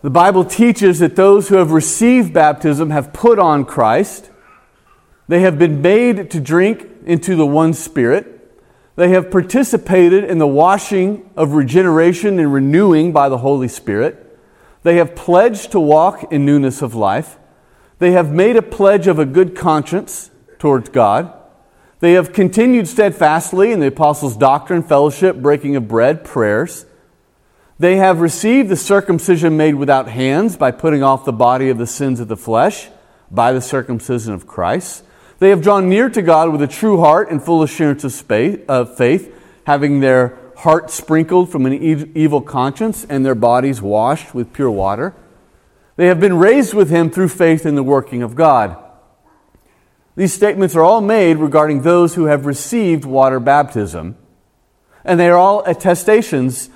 the 0.00 0.10
Bible 0.10 0.44
teaches 0.44 1.00
that 1.00 1.16
those 1.16 1.48
who 1.48 1.56
have 1.56 1.72
received 1.72 2.32
baptism 2.32 2.90
have 2.90 3.12
put 3.12 3.40
on 3.40 3.64
Christ. 3.64 4.30
They 5.26 5.40
have 5.40 5.58
been 5.58 5.82
made 5.82 6.30
to 6.30 6.40
drink 6.40 6.86
into 7.04 7.34
the 7.34 7.46
one 7.46 7.74
Spirit. 7.74 8.34
They 8.94 9.08
have 9.10 9.30
participated 9.30 10.22
in 10.22 10.38
the 10.38 10.46
washing 10.46 11.28
of 11.36 11.52
regeneration 11.52 12.38
and 12.38 12.52
renewing 12.52 13.12
by 13.12 13.28
the 13.28 13.38
Holy 13.38 13.66
Spirit. 13.66 14.38
They 14.84 14.96
have 14.96 15.16
pledged 15.16 15.72
to 15.72 15.80
walk 15.80 16.32
in 16.32 16.46
newness 16.46 16.80
of 16.80 16.94
life. 16.94 17.36
They 17.98 18.12
have 18.12 18.32
made 18.32 18.56
a 18.56 18.62
pledge 18.62 19.08
of 19.08 19.18
a 19.18 19.26
good 19.26 19.56
conscience 19.56 20.30
towards 20.60 20.90
God. 20.90 21.34
They 22.00 22.12
have 22.12 22.32
continued 22.32 22.86
steadfastly 22.86 23.72
in 23.72 23.80
the 23.80 23.88
apostles' 23.88 24.36
doctrine, 24.36 24.82
fellowship, 24.82 25.36
breaking 25.36 25.74
of 25.74 25.88
bread, 25.88 26.24
prayers. 26.24 26.86
They 27.78 27.96
have 27.96 28.20
received 28.20 28.68
the 28.68 28.76
circumcision 28.76 29.56
made 29.56 29.74
without 29.74 30.08
hands 30.08 30.56
by 30.56 30.70
putting 30.70 31.02
off 31.02 31.24
the 31.24 31.32
body 31.32 31.70
of 31.70 31.78
the 31.78 31.86
sins 31.86 32.20
of 32.20 32.28
the 32.28 32.36
flesh 32.36 32.88
by 33.30 33.52
the 33.52 33.60
circumcision 33.60 34.32
of 34.32 34.46
Christ. 34.46 35.04
They 35.38 35.50
have 35.50 35.62
drawn 35.62 35.88
near 35.88 36.08
to 36.10 36.22
God 36.22 36.50
with 36.50 36.62
a 36.62 36.66
true 36.66 36.98
heart 36.98 37.30
and 37.30 37.42
full 37.42 37.62
assurance 37.62 38.04
of 38.04 38.96
faith, 38.96 39.34
having 39.64 40.00
their 40.00 40.36
heart 40.56 40.90
sprinkled 40.90 41.50
from 41.50 41.66
an 41.66 41.72
evil 41.72 42.40
conscience 42.40 43.04
and 43.04 43.24
their 43.24 43.36
bodies 43.36 43.80
washed 43.80 44.34
with 44.34 44.52
pure 44.52 44.70
water. 44.70 45.14
They 45.94 46.06
have 46.06 46.18
been 46.18 46.38
raised 46.38 46.74
with 46.74 46.90
him 46.90 47.10
through 47.10 47.28
faith 47.28 47.66
in 47.66 47.76
the 47.76 47.82
working 47.82 48.22
of 48.22 48.34
God. 48.34 48.76
These 50.18 50.32
statements 50.32 50.74
are 50.74 50.82
all 50.82 51.00
made 51.00 51.36
regarding 51.36 51.82
those 51.82 52.16
who 52.16 52.24
have 52.24 52.44
received 52.44 53.04
water 53.04 53.38
baptism, 53.38 54.16
and 55.04 55.20
they 55.20 55.28
are 55.28 55.38
all 55.38 55.62
attestations 55.64 56.70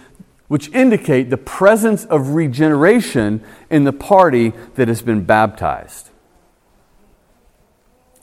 which 0.47 0.69
indicate 0.69 1.29
the 1.29 1.37
presence 1.37 2.05
of 2.05 2.35
regeneration 2.37 3.43
in 3.69 3.83
the 3.83 3.93
party 3.93 4.51
that 4.77 4.87
has 4.87 5.03
been 5.03 5.25
baptized. 5.25 6.11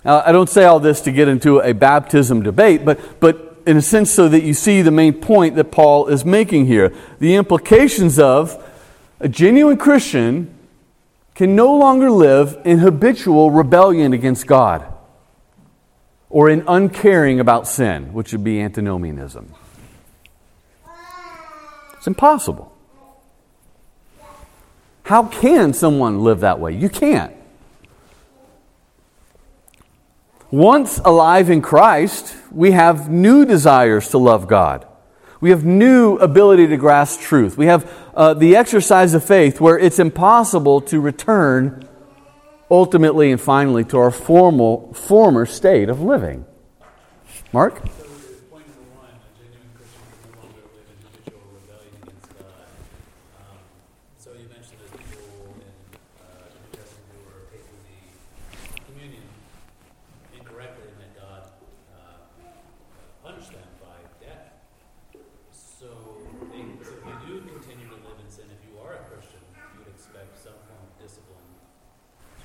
Now, 0.05 0.24
I 0.26 0.32
don't 0.32 0.47
say 0.47 0.63
all 0.63 0.80
this 0.80 1.01
to 1.01 1.11
get 1.11 1.28
into 1.28 1.59
a 1.59 1.74
baptism 1.74 2.41
debate, 2.41 2.86
but, 2.86 3.20
but 3.20 3.57
in 3.65 3.76
a 3.76 3.82
sense, 3.82 4.09
so 4.11 4.30
that 4.30 4.43
you 4.43 4.53
see 4.53 4.82
the 4.82 4.89
main 4.89 5.11
point 5.11 5.57
that 5.57 5.70
Paul 5.70 6.07
is 6.07 6.24
making 6.24 6.67
here. 6.67 6.95
The 7.20 7.36
implications 7.36 8.20
of 8.20 8.65
a 9.20 9.28
genuine 9.28 9.76
Christian 9.76 10.55
can 11.36 11.57
no 11.57 11.76
longer 11.76 12.09
live 12.09 12.57
in 12.63 12.80
habitual 12.80 13.51
rebellion 13.51 14.13
against 14.13 14.47
God 14.47 14.95
or 16.30 16.49
in 16.49 16.63
uncaring 16.67 17.39
about 17.39 17.67
sin, 17.67 18.13
which 18.13 18.32
would 18.32 18.43
be 18.43 18.61
antinomianism. 18.61 19.53
It's 21.97 22.07
impossible. 22.07 22.75
How 25.03 25.23
can 25.23 25.73
someone 25.73 26.23
live 26.23 26.41
that 26.41 26.59
way? 26.59 26.75
You 26.75 26.88
can't. 26.88 27.36
Once 30.51 30.99
alive 30.99 31.49
in 31.49 31.61
Christ, 31.61 32.36
we 32.51 32.71
have 32.71 33.09
new 33.09 33.43
desires 33.43 34.09
to 34.09 34.19
love 34.19 34.47
God. 34.47 34.88
We 35.41 35.49
have 35.49 35.65
new 35.65 36.17
ability 36.17 36.67
to 36.67 36.77
grasp 36.77 37.21
truth. 37.21 37.57
We 37.57 37.65
have 37.65 37.91
uh, 38.13 38.36
the 38.36 38.55
exercise 38.55 39.13
of 39.13 39.23
faith 39.23 39.59
where 39.59 39.80
it's 39.80 39.97
impossible 39.97 40.82
to 40.82 40.99
return 40.99 41.88
ultimately 42.72 43.32
and 43.32 43.41
finally 43.41 43.84
to 43.86 43.97
our 43.97 44.11
formal, 44.11 44.93
former 44.93 45.45
state 45.45 45.89
of 45.89 46.01
living. 46.01 46.45
Mark? 47.51 47.76
So, 47.76 47.82
point 48.49 48.67
number 48.70 48.86
one, 48.93 49.09
a 49.09 49.30
genuine 49.41 49.74
Christian 49.74 50.05
can 50.22 50.30
no 50.30 50.45
longer 50.45 50.61
live 50.78 50.86
in 50.86 50.97
habitual 51.01 51.41
rebellion 51.49 51.93
against 52.05 52.30
God. 52.38 52.70
Um, 53.41 53.57
so 54.22 54.30
you 54.38 54.45
mentioned 54.53 54.78
there's 54.86 54.93
people 55.01 55.57
in 55.57 55.74
uh, 56.22 56.45
the 56.45 56.61
New 56.61 56.70
Testament 56.78 57.09
who 57.09 57.26
are 57.34 57.49
taking 57.49 57.74
the 57.89 57.97
communion 58.86 59.26
incorrectly, 60.38 60.93
and 60.93 60.99
that 61.01 61.13
God 61.17 61.41
uh, 61.89 62.22
punished 63.26 63.49
them 63.49 63.65
by 63.82 63.97
death. 64.22 64.53
So, 65.49 65.89
they, 66.53 66.61
so 66.86 66.93
if 67.01 67.01
you 67.01 67.17
do 67.26 67.49
continue 67.49 67.89
to 67.89 67.97
live 68.05 68.22
in 68.22 68.30
sin, 68.30 68.45
if 68.53 68.61
you 68.61 68.78
are 68.78 68.93
a 68.93 69.01
Christian, 69.09 69.41
you 69.74 69.82
would 69.82 69.89
expect 69.89 70.38
some 70.38 70.53
form 70.70 70.86
of 70.86 70.93
discipline 71.01 71.49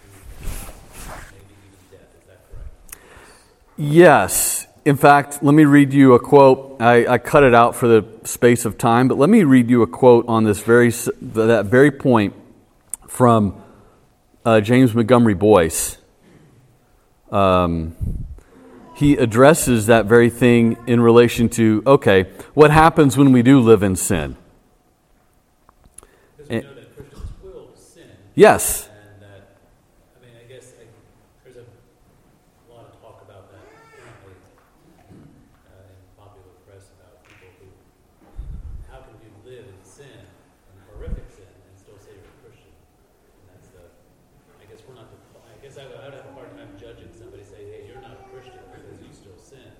to 0.00 0.08
maybe 1.36 1.52
even 1.60 1.82
death. 1.92 2.08
Is 2.16 2.24
that 2.24 2.40
correct? 2.48 2.72
Yes. 3.76 4.66
In 4.84 4.96
fact, 4.96 5.42
let 5.42 5.54
me 5.54 5.64
read 5.64 5.92
you 5.92 6.14
a 6.14 6.20
quote. 6.20 6.76
I, 6.80 7.06
I, 7.06 7.18
cut 7.18 7.42
it 7.42 7.54
out 7.54 7.74
for 7.74 7.88
the 7.88 8.06
space 8.24 8.64
of 8.66 8.76
time, 8.76 9.08
but 9.08 9.16
let 9.16 9.30
me 9.30 9.42
read 9.42 9.70
you 9.70 9.82
a 9.82 9.86
quote 9.86 10.26
on 10.28 10.44
this 10.44 10.60
very 10.60 10.90
that 10.90 11.66
very 11.66 11.90
point 11.90 12.34
from 13.08 13.62
uh, 14.44 14.60
James 14.60 14.94
Montgomery 14.94 15.34
Boice. 15.34 15.96
Um, 17.30 17.96
he 18.94 19.16
addresses 19.16 19.86
that 19.86 20.06
very 20.06 20.30
thing 20.30 20.76
in 20.86 21.00
relation 21.00 21.48
to 21.50 21.82
okay, 21.86 22.30
what 22.54 22.70
happens 22.70 23.16
when 23.16 23.32
we 23.32 23.42
do 23.42 23.58
live 23.60 23.82
in 23.82 23.96
sin? 23.96 24.36
Because 26.36 26.48
we 26.48 26.60
know 26.60 26.74
that 26.74 26.94
Christians 26.94 27.30
will 27.42 27.70
sin. 27.74 28.10
Yes. 28.34 28.86
And 28.86 29.22
that, 29.22 29.58
I 30.14 30.24
mean, 30.24 30.36
I 30.38 30.46
guess 30.46 30.72
I, 30.78 30.86
there's 31.42 31.56
a 31.56 31.66
lot 32.72 32.86
of 32.86 33.02
talk 33.02 33.22
about 33.26 33.50
that 33.50 33.66
currently 33.98 34.38
uh, 35.66 35.90
in 35.90 35.98
popular 36.14 36.54
press 36.62 36.86
about 36.94 37.26
people 37.26 37.50
who, 37.58 37.66
how 38.90 39.02
can 39.02 39.18
you 39.26 39.34
live 39.42 39.66
in 39.66 39.80
sin, 39.82 40.06
in 40.06 40.76
horrific 40.94 41.26
sin, 41.34 41.50
and 41.50 41.74
still 41.74 41.98
say 41.98 42.14
you're 42.14 42.30
a 42.30 42.40
Christian? 42.46 42.70
And 43.42 43.58
that's 43.58 43.74
the, 43.74 43.90
I 44.62 44.70
guess 44.70 44.86
we're 44.86 44.94
not, 44.94 45.10
the, 45.10 45.18
I 45.50 45.58
guess 45.58 45.74
I 45.78 45.90
would, 45.90 45.98
I 45.98 46.14
would 46.14 46.14
have 46.14 46.30
a 46.30 46.34
hard 46.38 46.54
time 46.54 46.70
judging 46.78 47.10
somebody 47.10 47.42
say, 47.42 47.58
hey, 47.66 47.90
you're 47.90 47.98
not 47.98 48.22
a 48.22 48.24
Christian 48.30 48.54
because 48.94 48.98
you 49.02 49.14
still 49.14 49.38
sin. 49.38 49.72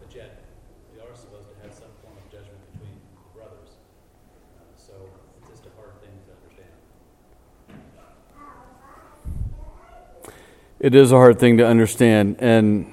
But 0.00 0.14
yet, 0.14 0.44
we 0.92 1.00
are 1.00 1.14
supposed 1.14 1.48
to 1.48 1.56
have 1.62 1.72
some 1.74 1.92
form 2.02 2.16
of 2.16 2.24
judgment 2.32 2.60
between 2.72 2.96
brothers. 3.34 3.76
Uh, 4.56 4.64
so 4.76 4.92
it's 5.40 5.50
just 5.50 5.66
a 5.66 5.72
hard 5.76 5.92
thing 6.00 6.12
to 6.24 6.32
understand. 6.32 6.72
It 10.86 10.94
is 10.94 11.10
a 11.10 11.16
hard 11.16 11.40
thing 11.40 11.56
to 11.56 11.66
understand, 11.66 12.36
and 12.38 12.86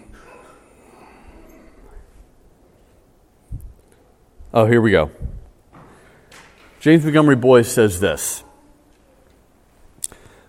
oh, 4.51 4.65
here 4.65 4.81
we 4.81 4.89
go. 4.89 5.11
James 6.79 7.03
Montgomery 7.03 7.35
Boice 7.35 7.71
says 7.71 7.99
this 7.99 8.43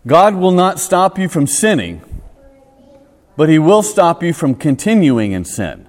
God 0.07 0.37
will 0.37 0.53
not 0.53 0.81
stop 0.81 1.19
you 1.19 1.29
from 1.29 1.47
sinning, 1.47 2.01
but 3.37 3.51
He 3.51 3.59
will 3.59 3.83
stop 3.83 4.23
you 4.23 4.33
from 4.33 4.55
continuing 4.55 5.33
in 5.33 5.45
sin. 5.45 5.87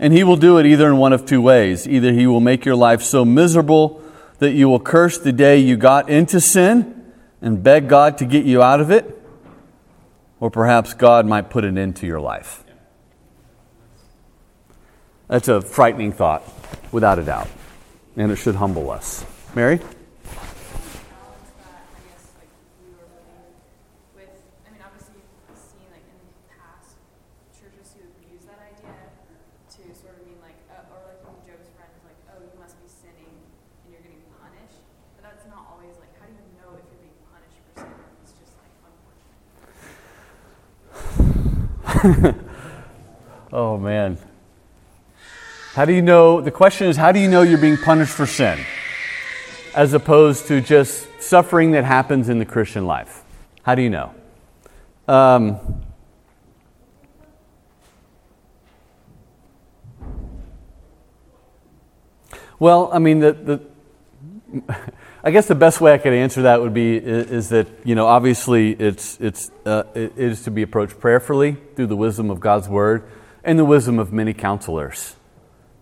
And 0.00 0.12
He 0.12 0.24
will 0.24 0.34
do 0.36 0.58
it 0.58 0.66
either 0.66 0.88
in 0.88 0.96
one 0.96 1.12
of 1.12 1.24
two 1.24 1.40
ways. 1.40 1.86
Either 1.86 2.12
He 2.12 2.26
will 2.26 2.40
make 2.40 2.64
your 2.64 2.74
life 2.74 3.02
so 3.02 3.24
miserable 3.24 4.02
that 4.40 4.50
you 4.50 4.68
will 4.68 4.80
curse 4.80 5.16
the 5.16 5.30
day 5.30 5.58
you 5.58 5.76
got 5.76 6.10
into 6.10 6.40
sin 6.40 7.12
and 7.40 7.62
beg 7.62 7.88
God 7.88 8.18
to 8.18 8.24
get 8.24 8.44
you 8.44 8.64
out 8.64 8.80
of 8.80 8.90
it, 8.90 9.15
or 10.40 10.50
perhaps 10.50 10.94
God 10.94 11.26
might 11.26 11.50
put 11.50 11.64
an 11.64 11.78
end 11.78 11.96
to 11.96 12.06
your 12.06 12.20
life. 12.20 12.62
That's 15.28 15.48
a 15.48 15.60
frightening 15.60 16.12
thought, 16.12 16.44
without 16.92 17.18
a 17.18 17.22
doubt, 17.24 17.48
and 18.16 18.30
it 18.30 18.36
should 18.36 18.54
humble 18.54 18.90
us. 18.90 19.24
Mary? 19.54 19.76
balance 19.76 21.50
that, 21.58 21.82
I 21.82 22.00
guess, 22.06 22.30
like 22.38 22.52
we 22.78 22.94
were 22.94 23.08
living 23.10 23.50
with, 24.14 24.30
I 24.66 24.70
mean, 24.70 24.82
obviously 24.86 25.18
you've 25.18 25.58
seen 25.58 25.88
like 25.90 26.06
in 26.06 26.20
past 26.54 26.94
churches 27.58 27.90
who 27.98 28.06
use 28.30 28.46
that 28.46 28.60
idea 28.62 28.94
to 28.94 29.80
sort 29.98 30.14
of 30.14 30.22
mean 30.28 30.38
like, 30.38 30.54
uh, 30.70 30.94
or 30.94 31.02
like 31.10 31.18
when 31.26 31.34
Job's 31.42 31.66
friend 31.74 31.90
is 31.90 32.04
like, 32.06 32.20
oh, 32.30 32.38
you 32.38 32.54
must 32.62 32.78
be 32.78 32.86
sinning 32.86 33.34
and 33.34 33.88
you're 33.90 34.04
getting 34.04 34.22
punished. 34.38 34.78
But 35.18 35.26
that's 35.26 35.42
not 35.50 35.66
always 35.74 35.98
like, 35.98 36.14
how 36.22 36.30
do 36.30 36.38
you 36.38 36.46
know 36.60 36.78
if 36.78 36.86
you're 36.86 37.02
being 37.02 37.18
punished 37.34 37.58
for 37.66 37.82
sin? 37.82 37.90
It's 38.22 38.36
just 38.38 38.54
like 38.62 38.70
unfortunate. 38.86 39.42
Oh, 43.52 43.78
man. 43.78 44.18
How 45.74 45.84
do 45.84 45.92
you 45.92 46.02
know? 46.02 46.40
The 46.40 46.50
question 46.50 46.88
is, 46.88 46.96
how 46.96 47.12
do 47.12 47.20
you 47.20 47.28
know 47.28 47.42
you're 47.42 47.60
being 47.60 47.76
punished 47.76 48.12
for 48.12 48.26
sin? 48.26 48.58
As 49.74 49.94
opposed 49.94 50.48
to 50.48 50.60
just 50.60 51.06
suffering 51.22 51.70
that 51.70 51.84
happens 51.84 52.28
in 52.28 52.38
the 52.38 52.44
Christian 52.44 52.86
life. 52.86 53.22
How 53.62 53.74
do 53.74 53.82
you 53.82 53.90
know? 53.90 54.14
Um, 55.06 55.84
well, 62.58 62.90
I 62.92 62.98
mean, 62.98 63.20
the, 63.20 63.32
the, 63.32 64.80
I 65.26 65.32
guess 65.32 65.48
the 65.48 65.56
best 65.56 65.80
way 65.80 65.92
I 65.92 65.98
could 65.98 66.12
answer 66.12 66.42
that 66.42 66.60
would 66.60 66.72
be 66.72 66.98
is, 66.98 67.30
is 67.32 67.48
that 67.48 67.66
you 67.82 67.96
know 67.96 68.06
obviously 68.06 68.70
it's 68.70 69.18
it's 69.20 69.50
uh, 69.64 69.82
it 69.92 70.12
is 70.16 70.44
to 70.44 70.52
be 70.52 70.62
approached 70.62 71.00
prayerfully 71.00 71.56
through 71.74 71.88
the 71.88 71.96
wisdom 71.96 72.30
of 72.30 72.38
God's 72.38 72.68
word 72.68 73.02
and 73.42 73.58
the 73.58 73.64
wisdom 73.64 73.98
of 73.98 74.12
many 74.12 74.32
counselors, 74.32 75.16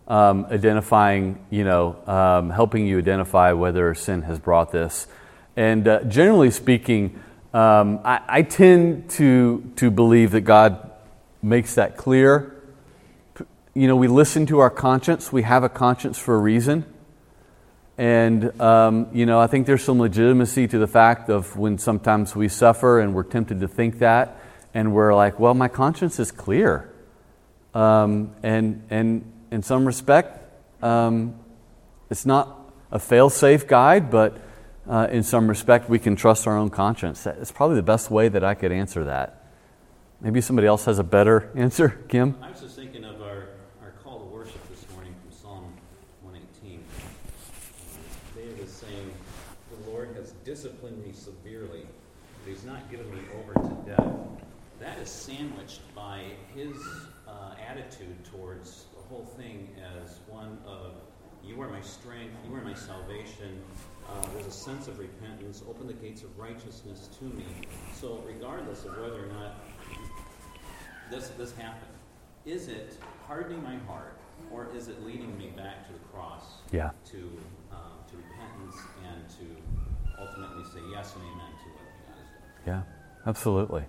um, 0.08 0.46
identifying 0.46 1.44
you 1.50 1.62
know 1.62 1.94
um, 2.06 2.48
helping 2.48 2.86
you 2.86 2.96
identify 2.96 3.52
whether 3.52 3.94
sin 3.94 4.22
has 4.22 4.38
brought 4.38 4.72
this, 4.72 5.08
and 5.56 5.86
uh, 5.86 6.04
generally 6.04 6.50
speaking, 6.50 7.22
um, 7.52 8.00
I, 8.02 8.22
I 8.26 8.42
tend 8.44 9.10
to 9.10 9.70
to 9.76 9.90
believe 9.90 10.30
that 10.30 10.40
God 10.40 10.90
makes 11.42 11.74
that 11.74 11.98
clear. 11.98 12.62
You 13.74 13.88
know, 13.88 13.96
we 13.96 14.08
listen 14.08 14.46
to 14.46 14.60
our 14.60 14.70
conscience. 14.70 15.30
We 15.30 15.42
have 15.42 15.64
a 15.64 15.68
conscience 15.68 16.18
for 16.18 16.34
a 16.34 16.38
reason. 16.38 16.86
And, 17.96 18.60
um, 18.60 19.08
you 19.12 19.24
know, 19.24 19.38
I 19.38 19.46
think 19.46 19.66
there's 19.66 19.84
some 19.84 20.00
legitimacy 20.00 20.66
to 20.68 20.78
the 20.78 20.86
fact 20.86 21.30
of 21.30 21.56
when 21.56 21.78
sometimes 21.78 22.34
we 22.34 22.48
suffer 22.48 23.00
and 23.00 23.14
we're 23.14 23.22
tempted 23.22 23.60
to 23.60 23.68
think 23.68 24.00
that, 24.00 24.40
and 24.72 24.92
we're 24.92 25.14
like, 25.14 25.38
well, 25.38 25.54
my 25.54 25.68
conscience 25.68 26.18
is 26.18 26.32
clear. 26.32 26.92
Um, 27.72 28.34
and, 28.42 28.84
and 28.90 29.32
in 29.50 29.62
some 29.62 29.86
respect, 29.86 30.40
um, 30.82 31.38
it's 32.10 32.26
not 32.26 32.58
a 32.90 32.98
fail 32.98 33.30
safe 33.30 33.66
guide, 33.66 34.10
but 34.10 34.40
uh, 34.88 35.08
in 35.10 35.22
some 35.22 35.48
respect, 35.48 35.88
we 35.88 35.98
can 35.98 36.14
trust 36.14 36.46
our 36.46 36.56
own 36.56 36.70
conscience. 36.70 37.24
That's 37.24 37.52
probably 37.52 37.76
the 37.76 37.82
best 37.82 38.10
way 38.10 38.28
that 38.28 38.44
I 38.44 38.54
could 38.54 38.70
answer 38.70 39.04
that. 39.04 39.46
Maybe 40.20 40.40
somebody 40.40 40.68
else 40.68 40.84
has 40.84 40.98
a 40.98 41.04
better 41.04 41.50
answer, 41.56 41.88
Kim? 42.08 42.36
I 42.42 42.50
was 42.50 42.60
just 42.60 42.76
thinking 42.76 43.04
of 43.04 43.20
our, 43.22 43.48
our 43.82 43.90
call 44.02 44.20
to 44.20 44.26
worship 44.26 44.60
this 44.68 44.84
morning 44.94 45.14
from 45.22 45.36
Psalm 45.36 45.72
118. 46.22 46.84
David 48.36 48.58
is 48.60 48.70
saying, 48.70 49.12
The 49.70 49.90
Lord 49.90 50.13
has 50.24 50.32
disciplined 50.44 51.04
me 51.04 51.12
severely, 51.12 51.86
but 52.42 52.50
he's 52.50 52.64
not 52.64 52.90
given 52.90 53.10
me 53.14 53.20
over 53.38 53.52
to 53.68 53.90
death. 53.90 54.06
That 54.80 54.98
is 54.98 55.10
sandwiched 55.10 55.82
by 55.94 56.22
his 56.54 56.76
uh, 57.28 57.54
attitude 57.68 58.24
towards 58.32 58.86
the 58.96 59.02
whole 59.02 59.26
thing 59.36 59.68
as 60.02 60.20
one 60.26 60.58
of, 60.66 60.92
You 61.46 61.60
are 61.60 61.68
my 61.68 61.82
strength, 61.82 62.34
you 62.48 62.54
are 62.54 62.62
my 62.62 62.72
salvation. 62.72 63.60
Uh, 64.08 64.26
there's 64.32 64.46
a 64.46 64.50
sense 64.50 64.88
of 64.88 64.98
repentance. 64.98 65.62
Open 65.68 65.86
the 65.86 65.92
gates 65.92 66.22
of 66.22 66.38
righteousness 66.38 67.10
to 67.18 67.24
me. 67.24 67.44
So, 67.92 68.22
regardless 68.26 68.86
of 68.86 68.96
whether 68.96 69.24
or 69.24 69.32
not 69.32 69.56
this, 71.10 71.28
this 71.36 71.54
happened? 71.54 71.92
Is 72.46 72.68
it 72.68 72.96
hardening 73.26 73.62
my 73.62 73.76
heart 73.86 74.16
Or 74.50 74.68
is 74.74 74.88
it 74.88 75.04
leading 75.04 75.36
me 75.36 75.52
back 75.54 75.86
to 75.86 75.92
the 75.92 75.98
cross? 76.12 76.44
Yeah. 76.72 76.90
To, 77.12 77.18
um, 77.72 77.92
to 78.10 78.16
repentance 78.16 78.76
and 79.06 79.28
to 79.38 79.83
ultimately 80.18 80.64
say 80.64 80.80
yes 80.90 81.14
and 81.14 81.24
amen 81.24 81.50
to 81.62 81.68
what 81.70 81.84
God 82.06 82.16
has 82.16 82.64
done. 82.64 82.84
Yeah, 82.86 83.28
absolutely. 83.28 83.84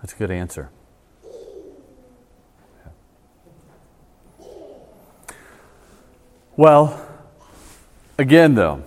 That's 0.00 0.12
a 0.12 0.16
good 0.16 0.30
answer. 0.30 0.70
Well, 6.54 7.08
again, 8.18 8.54
though, 8.54 8.84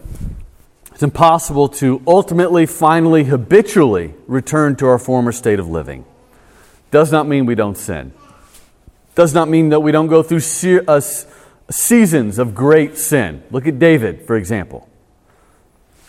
it's 0.92 1.02
impossible 1.02 1.68
to 1.70 2.02
ultimately, 2.06 2.68
finally, 2.68 3.24
habitually 3.24 4.14
return 4.28 4.76
to 4.78 4.86
our 4.86 5.00
former 5.00 5.32
state 5.32 5.60
of 5.60 5.68
living. 5.68 6.06
Does 6.92 7.12
not 7.12 7.28
mean 7.28 7.46
we 7.46 7.56
don't 7.56 7.78
sin. 7.78 8.14
Does 9.16 9.34
not 9.34 9.50
mean 9.50 9.70
that 9.70 9.80
we 9.80 9.92
don't 9.92 10.08
go 10.08 10.22
through 10.22 10.42
se- 10.42 10.86
uh, 10.88 11.02
seasons 11.70 12.38
of 12.38 12.54
great 12.54 12.98
sin. 12.98 13.44
Look 13.50 13.66
at 13.66 13.80
David, 13.80 14.28
for 14.28 14.36
example. 14.36 14.88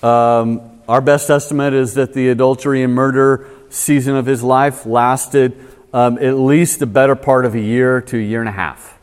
Um, 0.06 0.82
our 0.88 1.00
best 1.00 1.30
estimate 1.30 1.74
is 1.74 1.94
that 1.94 2.12
the 2.12 2.28
adultery 2.28 2.84
and 2.84 2.94
murder 2.94 3.50
season 3.70 4.14
of 4.14 4.24
his 4.24 4.40
life 4.40 4.86
lasted 4.86 5.58
um, 5.92 6.16
at 6.18 6.34
least 6.34 6.78
the 6.78 6.86
better 6.86 7.16
part 7.16 7.44
of 7.44 7.56
a 7.56 7.60
year 7.60 8.00
to 8.02 8.16
a 8.16 8.22
year 8.22 8.38
and 8.38 8.48
a 8.48 8.52
half. 8.52 8.96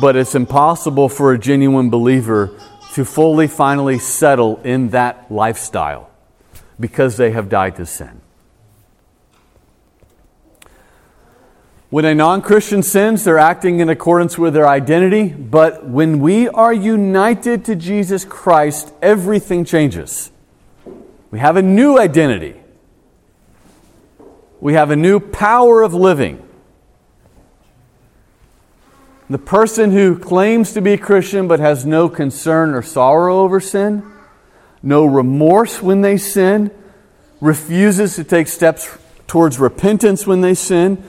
But 0.00 0.16
it's 0.16 0.34
impossible 0.34 1.08
for 1.08 1.32
a 1.32 1.38
genuine 1.38 1.88
believer 1.88 2.58
to 2.94 3.04
fully, 3.04 3.46
finally 3.46 4.00
settle 4.00 4.60
in 4.64 4.88
that 4.88 5.30
lifestyle 5.30 6.10
because 6.80 7.16
they 7.16 7.30
have 7.30 7.48
died 7.48 7.76
to 7.76 7.86
sin. 7.86 8.19
When 11.90 12.04
a 12.04 12.14
non 12.14 12.40
Christian 12.40 12.84
sins, 12.84 13.24
they're 13.24 13.38
acting 13.38 13.80
in 13.80 13.88
accordance 13.88 14.38
with 14.38 14.54
their 14.54 14.68
identity. 14.68 15.28
But 15.28 15.86
when 15.88 16.20
we 16.20 16.48
are 16.48 16.72
united 16.72 17.64
to 17.64 17.74
Jesus 17.74 18.24
Christ, 18.24 18.92
everything 19.02 19.64
changes. 19.64 20.30
We 21.32 21.40
have 21.40 21.56
a 21.56 21.62
new 21.62 21.98
identity, 21.98 22.54
we 24.60 24.74
have 24.74 24.90
a 24.90 24.96
new 24.96 25.18
power 25.18 25.82
of 25.82 25.92
living. 25.92 26.46
The 29.28 29.38
person 29.38 29.92
who 29.92 30.18
claims 30.18 30.72
to 30.72 30.80
be 30.80 30.94
a 30.94 30.98
Christian 30.98 31.46
but 31.46 31.60
has 31.60 31.86
no 31.86 32.08
concern 32.08 32.74
or 32.74 32.82
sorrow 32.82 33.38
over 33.38 33.60
sin, 33.60 34.02
no 34.82 35.06
remorse 35.06 35.80
when 35.80 36.00
they 36.00 36.16
sin, 36.16 36.72
refuses 37.40 38.16
to 38.16 38.24
take 38.24 38.48
steps 38.48 38.98
towards 39.28 39.60
repentance 39.60 40.26
when 40.26 40.40
they 40.40 40.54
sin, 40.54 41.00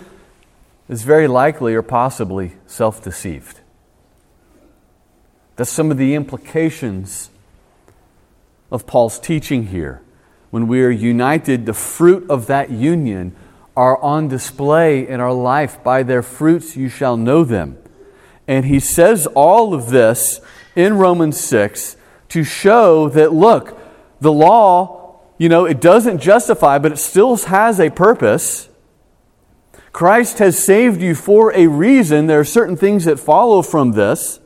is 0.92 1.04
very 1.04 1.28
likely 1.28 1.74
or 1.74 1.82
possibly 1.82 2.52
self 2.68 3.02
deceived. 3.02 3.62
That's 5.56 5.72
some 5.72 5.90
of 5.90 5.98
the 5.98 6.14
implications 6.14 7.30
of 8.70 8.86
Paul's 8.86 9.18
teaching 9.18 9.68
here. 9.68 10.02
When 10.50 10.68
we 10.68 10.84
are 10.84 10.92
united, 10.92 11.66
the 11.66 11.74
fruit 11.74 12.30
of 12.30 12.48
that 12.48 12.72
union 12.72 13.34
are 13.76 13.98
on 14.02 14.28
display 14.28 15.08
in 15.08 15.22
our 15.22 15.32
life. 15.32 15.82
By 15.82 16.04
their 16.04 16.22
fruits 16.22 16.76
you 16.76 16.90
shall 16.90 17.16
know 17.16 17.46
them. 17.46 17.78
And 18.46 18.66
he 18.66 18.82
says 18.82 19.28
all 19.28 19.74
of 19.74 19.92
this 19.92 20.42
in 20.76 20.98
Romans 20.98 21.40
6 21.40 21.96
to 22.30 22.44
show 22.44 23.08
that, 23.10 23.32
look, 23.32 23.80
the 24.20 24.34
law, 24.34 25.22
you 25.38 25.48
know, 25.48 25.64
it 25.64 25.80
doesn't 25.80 26.20
justify, 26.20 26.80
but 26.80 26.92
it 26.92 26.98
still 26.98 27.38
has 27.38 27.80
a 27.80 27.90
purpose. 27.90 28.68
Christ 29.92 30.40
has 30.40 30.62
saved 30.64 31.02
you 31.02 31.16
for 31.16 31.54
a 31.54 31.68
reason. 31.68 32.28
There 32.28 32.40
are 32.40 32.46
certain 32.46 32.78
things 32.78 33.06
that 33.06 33.20
follow 33.20 33.62
from 33.62 33.92
this. 33.92 34.40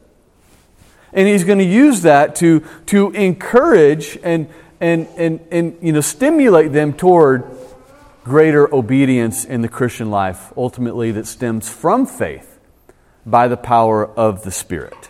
And 1.13 1.27
he's 1.27 1.43
going 1.43 1.59
to 1.59 1.65
use 1.65 2.01
that 2.01 2.35
to, 2.37 2.61
to 2.87 3.11
encourage 3.11 4.17
and, 4.23 4.49
and, 4.81 5.07
and, 5.15 5.39
and 5.51 5.77
you 5.81 5.93
know, 5.93 6.01
stimulate 6.01 6.73
them 6.73 6.93
toward 6.93 7.45
greater 8.23 8.73
obedience 8.73 9.45
in 9.45 9.61
the 9.61 9.69
Christian 9.69 10.09
life, 10.09 10.51
ultimately, 10.57 11.11
that 11.11 11.27
stems 11.27 11.69
from 11.69 12.05
faith 12.07 12.59
by 13.25 13.47
the 13.47 13.55
power 13.55 14.05
of 14.05 14.43
the 14.43 14.51
Spirit. 14.51 15.09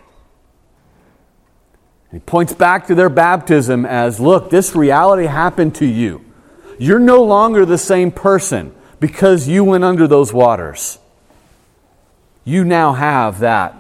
He 2.12 2.20
points 2.20 2.54
back 2.54 2.88
to 2.88 2.96
their 2.96 3.10
baptism 3.10 3.86
as 3.86 4.20
look, 4.20 4.50
this 4.50 4.76
reality 4.76 5.26
happened 5.26 5.76
to 5.76 5.86
you. 5.86 6.24
You're 6.78 7.00
no 7.00 7.24
longer 7.24 7.66
the 7.66 7.78
same 7.78 8.12
person 8.12 8.75
because 9.00 9.48
you 9.48 9.64
went 9.64 9.84
under 9.84 10.08
those 10.08 10.34
waters. 10.34 11.00
You 12.44 12.64
now 12.64 12.94
have 12.94 13.40
that 13.40 13.76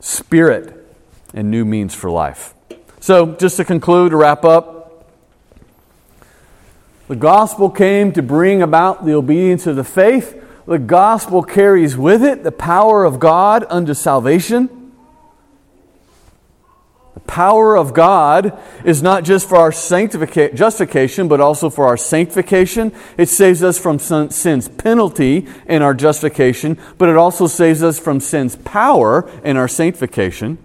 spirit 0.00 0.74
and 1.34 1.50
new 1.50 1.64
means 1.64 1.94
for 1.94 2.10
life. 2.10 2.54
So, 3.00 3.34
just 3.34 3.56
to 3.58 3.64
conclude, 3.64 4.10
to 4.10 4.16
wrap 4.16 4.44
up, 4.44 5.06
the 7.08 7.16
gospel 7.16 7.70
came 7.70 8.12
to 8.12 8.22
bring 8.22 8.62
about 8.62 9.04
the 9.04 9.14
obedience 9.14 9.66
of 9.66 9.76
the 9.76 9.84
faith 9.84 10.40
the 10.70 10.78
gospel 10.78 11.42
carries 11.42 11.96
with 11.96 12.22
it 12.22 12.44
the 12.44 12.52
power 12.52 13.04
of 13.04 13.18
God 13.18 13.66
unto 13.68 13.92
salvation. 13.92 14.79
Power 17.26 17.76
of 17.76 17.94
God 17.94 18.58
is 18.84 19.02
not 19.02 19.24
just 19.24 19.48
for 19.48 19.56
our 19.56 19.70
sanctification, 19.72 20.56
justification, 20.56 21.28
but 21.28 21.40
also 21.40 21.70
for 21.70 21.86
our 21.86 21.96
sanctification. 21.96 22.92
It 23.16 23.28
saves 23.28 23.62
us 23.62 23.78
from 23.78 23.98
sin's 23.98 24.68
penalty 24.68 25.46
in 25.66 25.82
our 25.82 25.94
justification, 25.94 26.78
but 26.98 27.08
it 27.08 27.16
also 27.16 27.46
saves 27.46 27.82
us 27.82 27.98
from 27.98 28.20
sin's 28.20 28.56
power 28.56 29.30
in 29.44 29.56
our 29.56 29.68
sanctification. 29.68 30.58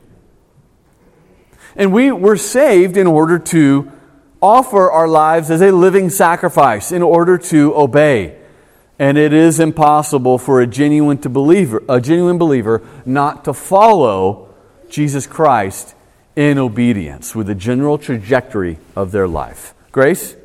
And 1.76 1.93
we 1.93 2.12
were 2.12 2.38
saved 2.38 2.97
in 2.97 3.06
order 3.06 3.38
to 3.38 3.91
offer 4.41 4.89
our 4.89 5.08
lives 5.08 5.51
as 5.51 5.62
a 5.62 5.72
living 5.72 6.10
sacrifice, 6.10 6.91
in 6.91 7.01
order 7.01 7.38
to 7.38 7.76
obey. 7.76 8.38
And 8.97 9.18
it 9.18 9.34
is 9.34 9.60
impossible 9.60 10.38
for 10.38 10.62
a 10.62 10.68
genuine, 10.68 11.18
believer, 11.18 11.84
a 11.89 11.99
genuine 11.99 12.38
believer 12.38 12.82
not 13.06 13.43
to 13.45 13.53
follow 13.53 14.53
Jesus 14.89 15.28
Christ 15.28 15.95
in 16.36 16.58
obedience 16.58 17.34
with 17.34 17.48
the 17.48 17.56
general 17.56 17.98
trajectory 17.98 18.78
of 18.96 19.12
their 19.12 19.28
life. 19.28 19.74
Grace? 19.92 20.36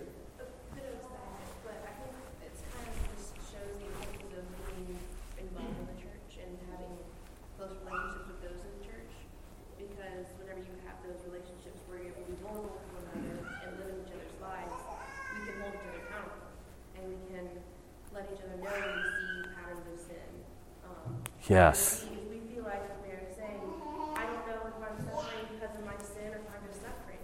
Yes. 21.50 22.06
We 22.30 22.38
feel 22.54 22.62
like 22.62 22.78
we're 23.02 23.26
saying, 23.34 23.58
I 24.14 24.22
don't 24.22 24.46
know 24.46 24.70
if 24.70 24.78
I'm 24.86 24.94
suffering 25.02 25.50
because 25.50 25.74
of 25.74 25.84
my 25.84 25.98
sin 25.98 26.30
or 26.30 26.38
if 26.38 26.46
I'm 26.46 26.62
just 26.70 26.78
suffering. 26.78 27.18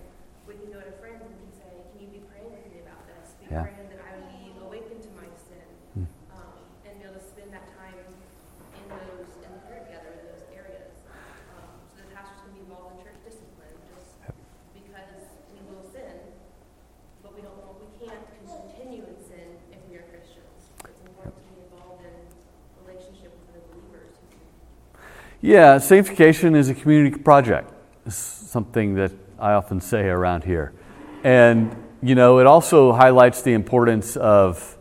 We 0.51 0.59
can 0.59 0.67
go 0.75 0.83
to 0.83 0.91
friends 0.99 1.23
and 1.23 1.31
we 1.31 1.47
can 1.47 1.55
say, 1.55 1.71
Can 1.95 2.03
you 2.03 2.11
be 2.11 2.27
praying 2.27 2.51
with 2.51 2.67
me 2.75 2.83
about 3.57 3.73
this? 3.73 3.81
Be 3.81 3.83
yeah. 3.83 3.89
that 3.97 4.01
I 4.05 4.11
would 4.21 4.29
be 4.29 4.53
awakened 4.61 5.03
to 5.03 5.11
my 5.17 5.29
sin. 5.37 5.67
Hmm. 5.95 6.07
Um, 6.33 6.57
and 6.85 6.93
be 7.01 7.05
able 7.09 7.17
to 7.17 7.25
spend 7.25 7.53
that 7.57 7.67
time 7.73 7.97
in 7.97 8.85
those 8.89 9.29
in 9.41 9.51
the 9.53 9.61
prayer 9.65 9.83
together 9.89 10.13
in 10.21 10.25
those 10.29 10.45
areas. 10.53 10.93
Um, 11.57 11.81
so 11.89 12.05
the 12.05 12.11
pastors 12.13 12.37
can 12.45 12.53
be 12.53 12.61
involved 12.61 13.01
in 13.01 13.09
church 13.09 13.21
discipline 13.25 13.77
just 13.89 14.21
yep. 14.25 14.37
because 14.77 15.25
we 15.53 15.59
will 15.69 15.85
sin, 15.89 16.37
but 17.25 17.33
we 17.33 17.41
don't 17.41 17.57
we 17.81 17.89
can't 17.97 18.25
continue 18.45 19.05
in 19.09 19.17
sin 19.25 19.57
if 19.73 19.81
we 19.89 19.97
are 19.97 20.07
Christians. 20.13 20.73
It's 20.85 21.03
important 21.09 21.41
to 21.41 21.45
be 21.57 21.65
involved 21.65 22.05
in 22.05 22.15
relationship 22.85 23.33
with 23.33 23.57
other 23.57 23.65
believers. 23.73 24.13
Yeah, 25.41 25.79
sanctification 25.79 26.55
is 26.55 26.69
a 26.69 26.75
community 26.75 27.17
project. 27.17 27.73
It's 28.05 28.17
something 28.17 28.95
that 28.95 29.13
I 29.39 29.53
often 29.53 29.81
say 29.81 30.09
around 30.09 30.45
here. 30.45 30.73
And, 31.25 31.86
you 32.03 32.15
know, 32.15 32.39
it 32.39 32.47
also 32.47 32.93
highlights 32.93 33.43
the 33.43 33.53
importance 33.53 34.17
of 34.17 34.77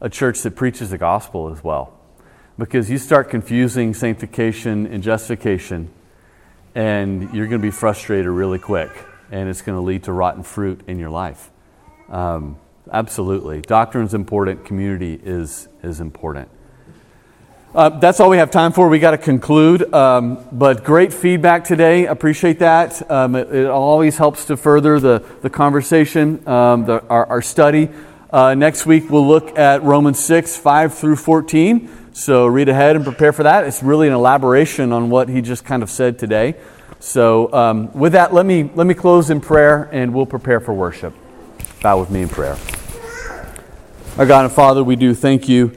a 0.00 0.08
church 0.08 0.42
that 0.42 0.52
preaches 0.52 0.90
the 0.90 0.98
gospel 0.98 1.50
as 1.52 1.62
well. 1.64 1.98
Because 2.58 2.88
you 2.90 2.98
start 2.98 3.30
confusing 3.30 3.94
sanctification 3.94 4.86
and 4.86 5.02
justification, 5.02 5.90
and 6.74 7.22
you're 7.34 7.48
going 7.48 7.60
to 7.60 7.66
be 7.66 7.70
frustrated 7.70 8.26
really 8.26 8.58
quick, 8.58 8.90
and 9.30 9.48
it's 9.48 9.62
going 9.62 9.76
to 9.76 9.82
lead 9.82 10.04
to 10.04 10.12
rotten 10.12 10.42
fruit 10.42 10.82
in 10.86 10.98
your 10.98 11.10
life. 11.10 11.50
Um, 12.08 12.58
absolutely. 12.92 13.60
Doctrine 13.60 14.04
is 14.04 14.14
important, 14.14 14.64
community 14.64 15.18
is, 15.20 15.68
is 15.82 16.00
important. 16.00 16.48
Uh, 17.74 17.88
that's 17.88 18.20
all 18.20 18.30
we 18.30 18.36
have 18.36 18.52
time 18.52 18.72
for. 18.72 18.88
We 18.88 19.00
got 19.00 19.10
to 19.10 19.18
conclude. 19.18 19.92
Um, 19.92 20.38
but 20.52 20.84
great 20.84 21.12
feedback 21.12 21.64
today. 21.64 22.06
Appreciate 22.06 22.60
that. 22.60 23.10
Um, 23.10 23.34
it, 23.34 23.52
it, 23.52 23.66
always 23.66 24.16
helps 24.16 24.44
to 24.44 24.56
further 24.56 25.00
the, 25.00 25.24
the 25.42 25.50
conversation, 25.50 26.46
um, 26.46 26.84
the, 26.84 27.04
our, 27.08 27.26
our, 27.26 27.42
study. 27.42 27.88
Uh, 28.30 28.54
next 28.54 28.86
week, 28.86 29.10
we'll 29.10 29.26
look 29.26 29.58
at 29.58 29.82
Romans 29.82 30.24
6, 30.24 30.56
5 30.56 30.94
through 30.94 31.16
14. 31.16 32.12
So 32.12 32.46
read 32.46 32.68
ahead 32.68 32.94
and 32.94 33.04
prepare 33.04 33.32
for 33.32 33.42
that. 33.42 33.64
It's 33.64 33.82
really 33.82 34.06
an 34.06 34.14
elaboration 34.14 34.92
on 34.92 35.10
what 35.10 35.28
he 35.28 35.42
just 35.42 35.64
kind 35.64 35.82
of 35.82 35.90
said 35.90 36.16
today. 36.16 36.54
So, 37.00 37.52
um, 37.52 37.92
with 37.92 38.12
that, 38.12 38.32
let 38.32 38.46
me, 38.46 38.70
let 38.76 38.86
me 38.86 38.94
close 38.94 39.30
in 39.30 39.40
prayer 39.40 39.88
and 39.90 40.14
we'll 40.14 40.26
prepare 40.26 40.60
for 40.60 40.72
worship. 40.72 41.12
Bow 41.82 41.98
with 41.98 42.10
me 42.10 42.22
in 42.22 42.28
prayer. 42.28 42.56
Our 44.16 44.26
God 44.26 44.44
and 44.44 44.54
Father, 44.54 44.84
we 44.84 44.94
do 44.94 45.12
thank 45.12 45.48
you 45.48 45.72